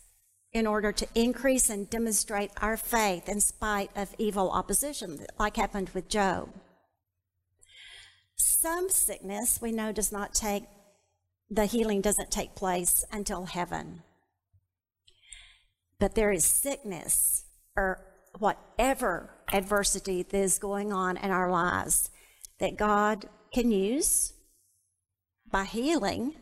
in 0.52 0.66
order 0.66 0.92
to 0.92 1.08
increase 1.14 1.70
and 1.70 1.88
demonstrate 1.88 2.50
our 2.60 2.76
faith 2.76 3.28
in 3.28 3.40
spite 3.40 3.90
of 3.96 4.14
evil 4.18 4.50
opposition, 4.50 5.24
like 5.38 5.56
happened 5.56 5.90
with 5.90 6.08
Job. 6.08 6.50
Some 8.36 8.90
sickness 8.90 9.60
we 9.62 9.72
know 9.72 9.92
does 9.92 10.12
not 10.12 10.34
take, 10.34 10.64
the 11.50 11.66
healing 11.66 12.00
doesn't 12.00 12.30
take 12.30 12.54
place 12.54 13.04
until 13.10 13.46
heaven. 13.46 14.02
But 15.98 16.14
there 16.14 16.32
is 16.32 16.44
sickness 16.44 17.44
or 17.76 18.04
whatever 18.38 19.30
adversity 19.52 20.22
that 20.22 20.36
is 20.36 20.58
going 20.58 20.92
on 20.92 21.16
in 21.16 21.30
our 21.30 21.50
lives 21.50 22.10
that 22.58 22.76
God 22.76 23.28
can 23.52 23.70
use 23.70 24.32
by 25.50 25.64
healing 25.64 26.34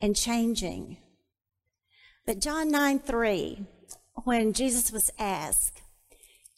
and 0.00 0.14
changing 0.14 0.98
but 2.28 2.40
John 2.40 2.70
9 2.70 2.98
3, 2.98 3.64
when 4.24 4.52
Jesus 4.52 4.92
was 4.92 5.10
asked 5.18 5.80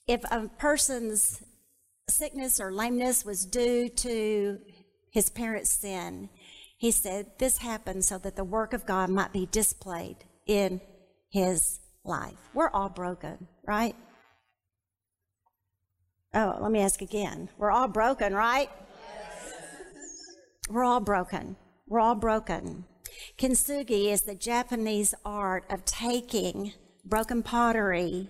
if 0.09 0.20
a 0.28 0.48
person's 0.59 1.44
sickness 2.09 2.59
or 2.59 2.72
lameness 2.72 3.24
was 3.24 3.46
due 3.46 3.88
to 3.88 4.59
his 5.12 5.30
parents' 5.30 5.72
sin, 5.80 6.28
he 6.76 6.90
said, 6.90 7.26
This 7.38 7.59
happened 7.59 8.04
so 8.04 8.18
that 8.18 8.35
the 8.35 8.42
work 8.42 8.72
of 8.72 8.85
God 8.85 9.11
might 9.11 9.33
be 9.33 9.46
displayed 9.46 10.16
in 10.44 10.80
his 11.28 11.78
life. 12.04 12.50
We're 12.52 12.70
all 12.70 12.88
broken, 12.88 13.46
right? 13.64 13.94
Oh, 16.35 16.59
let 16.61 16.72
me 16.72 16.80
ask 16.80 17.00
again. 17.00 17.48
We're 17.59 17.70
all 17.70 17.87
broken, 17.87 18.35
right? 18.35 18.70
Yes. 19.09 19.54
We're 20.68 20.83
all 20.83 20.98
broken. 20.98 21.54
We're 21.87 22.00
all 22.00 22.16
broken. 22.16 22.87
Kintsugi 23.38 24.12
is 24.12 24.22
the 24.22 24.35
Japanese 24.35 25.14
art 25.24 25.64
of 25.70 25.85
taking 25.85 26.72
broken 27.04 27.42
pottery 27.42 28.28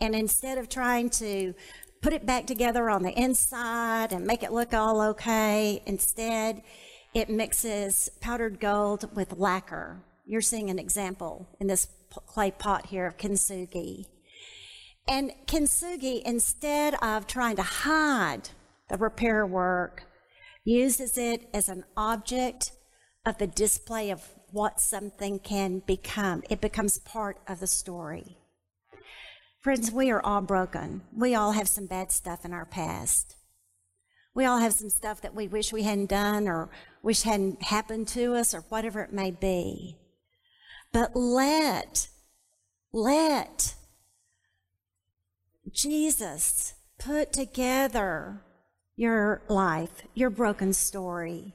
and 0.00 0.14
instead 0.14 0.58
of 0.58 0.68
trying 0.68 1.10
to 1.10 1.54
put 2.00 2.12
it 2.12 2.26
back 2.26 2.46
together 2.46 2.90
on 2.90 3.02
the 3.02 3.12
inside 3.12 4.12
and 4.12 4.26
make 4.26 4.42
it 4.42 4.52
look 4.52 4.74
all 4.74 5.00
okay, 5.00 5.82
instead 5.86 6.62
it 7.14 7.30
mixes 7.30 8.10
powdered 8.20 8.58
gold 8.58 9.14
with 9.14 9.38
lacquer. 9.38 10.02
You're 10.26 10.40
seeing 10.40 10.70
an 10.70 10.78
example 10.78 11.48
in 11.60 11.66
this 11.66 11.88
clay 12.26 12.50
pot 12.50 12.86
here 12.86 13.06
of 13.06 13.16
kintsugi. 13.16 14.06
And 15.08 15.32
kintsugi, 15.46 16.22
instead 16.22 16.94
of 17.02 17.26
trying 17.26 17.56
to 17.56 17.62
hide 17.62 18.48
the 18.88 18.96
repair 18.96 19.46
work, 19.46 20.04
uses 20.64 21.18
it 21.18 21.48
as 21.52 21.68
an 21.68 21.84
object 21.96 22.72
of 23.24 23.38
the 23.38 23.46
display 23.46 24.10
of 24.10 24.28
what 24.50 24.80
something 24.80 25.38
can 25.38 25.80
become. 25.80 26.42
It 26.50 26.60
becomes 26.60 26.98
part 26.98 27.38
of 27.48 27.60
the 27.60 27.66
story. 27.66 28.36
Friends, 29.60 29.92
we 29.92 30.10
are 30.10 30.24
all 30.24 30.40
broken. 30.40 31.02
We 31.16 31.34
all 31.34 31.52
have 31.52 31.68
some 31.68 31.86
bad 31.86 32.10
stuff 32.10 32.44
in 32.44 32.52
our 32.52 32.66
past. 32.66 33.36
We 34.34 34.44
all 34.44 34.58
have 34.58 34.72
some 34.72 34.90
stuff 34.90 35.20
that 35.20 35.34
we 35.34 35.46
wish 35.46 35.72
we 35.72 35.82
hadn't 35.84 36.08
done 36.08 36.48
or 36.48 36.70
wish 37.02 37.22
hadn't 37.22 37.62
happened 37.62 38.08
to 38.08 38.34
us 38.34 38.54
or 38.54 38.60
whatever 38.68 39.02
it 39.02 39.12
may 39.12 39.30
be. 39.30 39.98
But 40.92 41.14
let, 41.14 42.08
let 42.92 43.74
Jesus 45.70 46.74
put 46.98 47.32
together 47.32 48.42
your 48.96 49.42
life, 49.48 50.02
your 50.14 50.30
broken 50.30 50.72
story, 50.72 51.54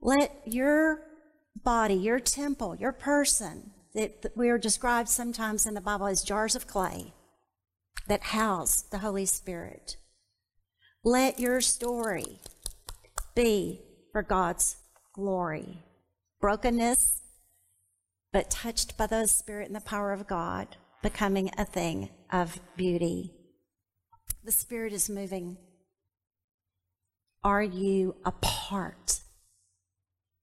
let 0.00 0.42
your 0.44 1.00
body, 1.64 1.94
your 1.94 2.20
temple, 2.20 2.76
your 2.76 2.92
person, 2.92 3.70
that 3.94 4.32
we 4.36 4.50
are 4.50 4.58
described 4.58 5.08
sometimes 5.08 5.66
in 5.66 5.74
the 5.74 5.80
Bible 5.80 6.06
as 6.06 6.22
jars 6.22 6.54
of 6.54 6.66
clay 6.66 7.14
that 8.08 8.22
house 8.22 8.82
the 8.82 8.98
Holy 8.98 9.26
Spirit. 9.26 9.96
Let 11.02 11.40
your 11.40 11.60
story 11.60 12.40
be 13.34 13.80
for 14.12 14.22
God's 14.22 14.76
glory. 15.14 15.82
Brokenness, 16.40 17.22
but 18.32 18.50
touched 18.50 18.96
by 18.96 19.06
the 19.06 19.26
Spirit 19.26 19.66
and 19.66 19.76
the 19.76 19.80
power 19.80 20.12
of 20.12 20.26
God, 20.26 20.76
becoming 21.02 21.50
a 21.56 21.64
thing 21.64 22.10
of 22.30 22.60
beauty. 22.76 23.32
The 24.44 24.52
Spirit 24.52 24.92
is 24.92 25.08
moving. 25.08 25.56
Are 27.42 27.62
you 27.62 28.16
a 28.24 28.32
part 28.32 29.20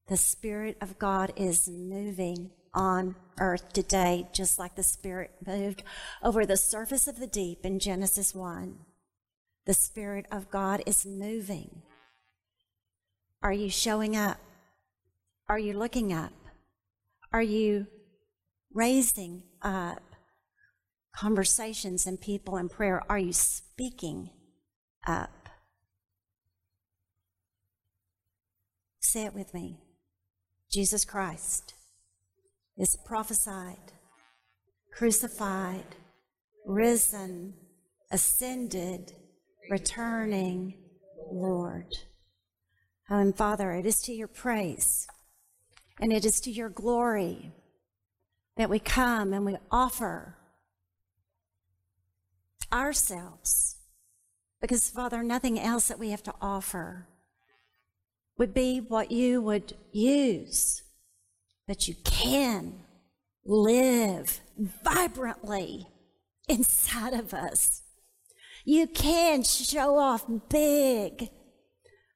the 0.08 0.18
Spirit 0.18 0.78
of 0.82 1.00
God 1.00 1.32
is 1.36 1.70
moving 1.70 2.52
on 2.74 3.16
earth 3.40 3.72
today, 3.72 4.28
just 4.34 4.60
like 4.60 4.76
the 4.76 4.84
Spirit 4.84 5.32
moved 5.46 5.84
over 6.22 6.46
the 6.46 6.58
surface 6.58 7.08
of 7.08 7.20
the 7.20 7.28
deep 7.28 7.66
in 7.66 7.80
Genesis 7.80 8.36
1. 8.36 8.80
The 9.66 9.74
Spirit 9.74 10.26
of 10.32 10.52
God 10.52 10.84
is 10.86 11.06
moving. 11.06 11.84
Are 13.42 13.54
you 13.54 13.70
showing 13.70 14.16
up? 14.16 14.40
Are 15.48 15.60
you 15.60 15.74
looking 15.74 16.12
up? 16.12 16.34
Are 17.32 17.42
you 17.42 17.88
raising 18.74 19.44
up 19.62 20.02
conversations 21.16 22.06
and 22.06 22.20
people 22.20 22.58
in 22.58 22.70
prayer? 22.70 23.04
Are 23.10 23.20
you 23.20 23.34
speaking 23.34 24.32
up? 25.08 25.50
Say 29.00 29.26
it 29.26 29.34
with 29.34 29.54
me. 29.54 29.80
Jesus 30.74 31.06
Christ 31.06 31.76
is 32.80 32.98
prophesied, 33.06 33.92
crucified, 34.92 35.86
risen, 36.66 37.54
ascended, 38.12 39.12
returning 39.70 40.74
Lord. 41.32 41.94
And 43.08 43.38
Father, 43.38 43.74
it 43.74 43.86
is 43.86 44.02
to 44.02 44.14
your 44.14 44.28
praise 44.28 45.06
and 46.00 46.12
it 46.12 46.26
is 46.26 46.42
to 46.42 46.52
your 46.52 46.70
glory 46.70 47.52
that 48.58 48.72
we 48.72 48.80
come 48.80 49.32
and 49.32 49.46
we 49.46 49.58
offer 49.70 50.38
ourselves. 52.72 53.76
Because, 54.60 54.90
Father, 54.90 55.22
nothing 55.22 55.60
else 55.60 55.88
that 55.90 56.00
we 56.00 56.10
have 56.10 56.24
to 56.24 56.34
offer 56.42 57.10
would 58.38 58.54
be 58.54 58.80
what 58.80 59.12
you 59.12 59.42
would 59.42 59.74
use, 59.92 60.84
but 61.68 61.88
you 61.88 61.96
can 62.04 62.74
live 63.46 64.40
vibrantly 64.58 65.88
inside 66.48 67.14
of 67.14 67.34
us. 67.34 67.84
You 68.66 68.88
can 68.88 69.44
show 69.44 69.98
off 69.98 70.26
big 70.50 71.30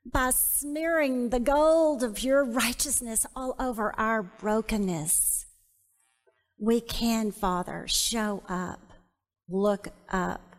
by 0.06 0.30
smearing 0.32 1.30
the 1.30 1.39
gold 1.39 2.03
of 2.03 2.23
your 2.23 2.43
righteousness 2.45 3.25
all 3.36 3.56
over 3.60 3.93
our 3.99 4.23
brokenness. 4.23 5.45
We 6.60 6.82
can, 6.82 7.32
Father, 7.32 7.86
show 7.88 8.43
up, 8.47 8.93
look 9.49 9.89
up. 10.10 10.56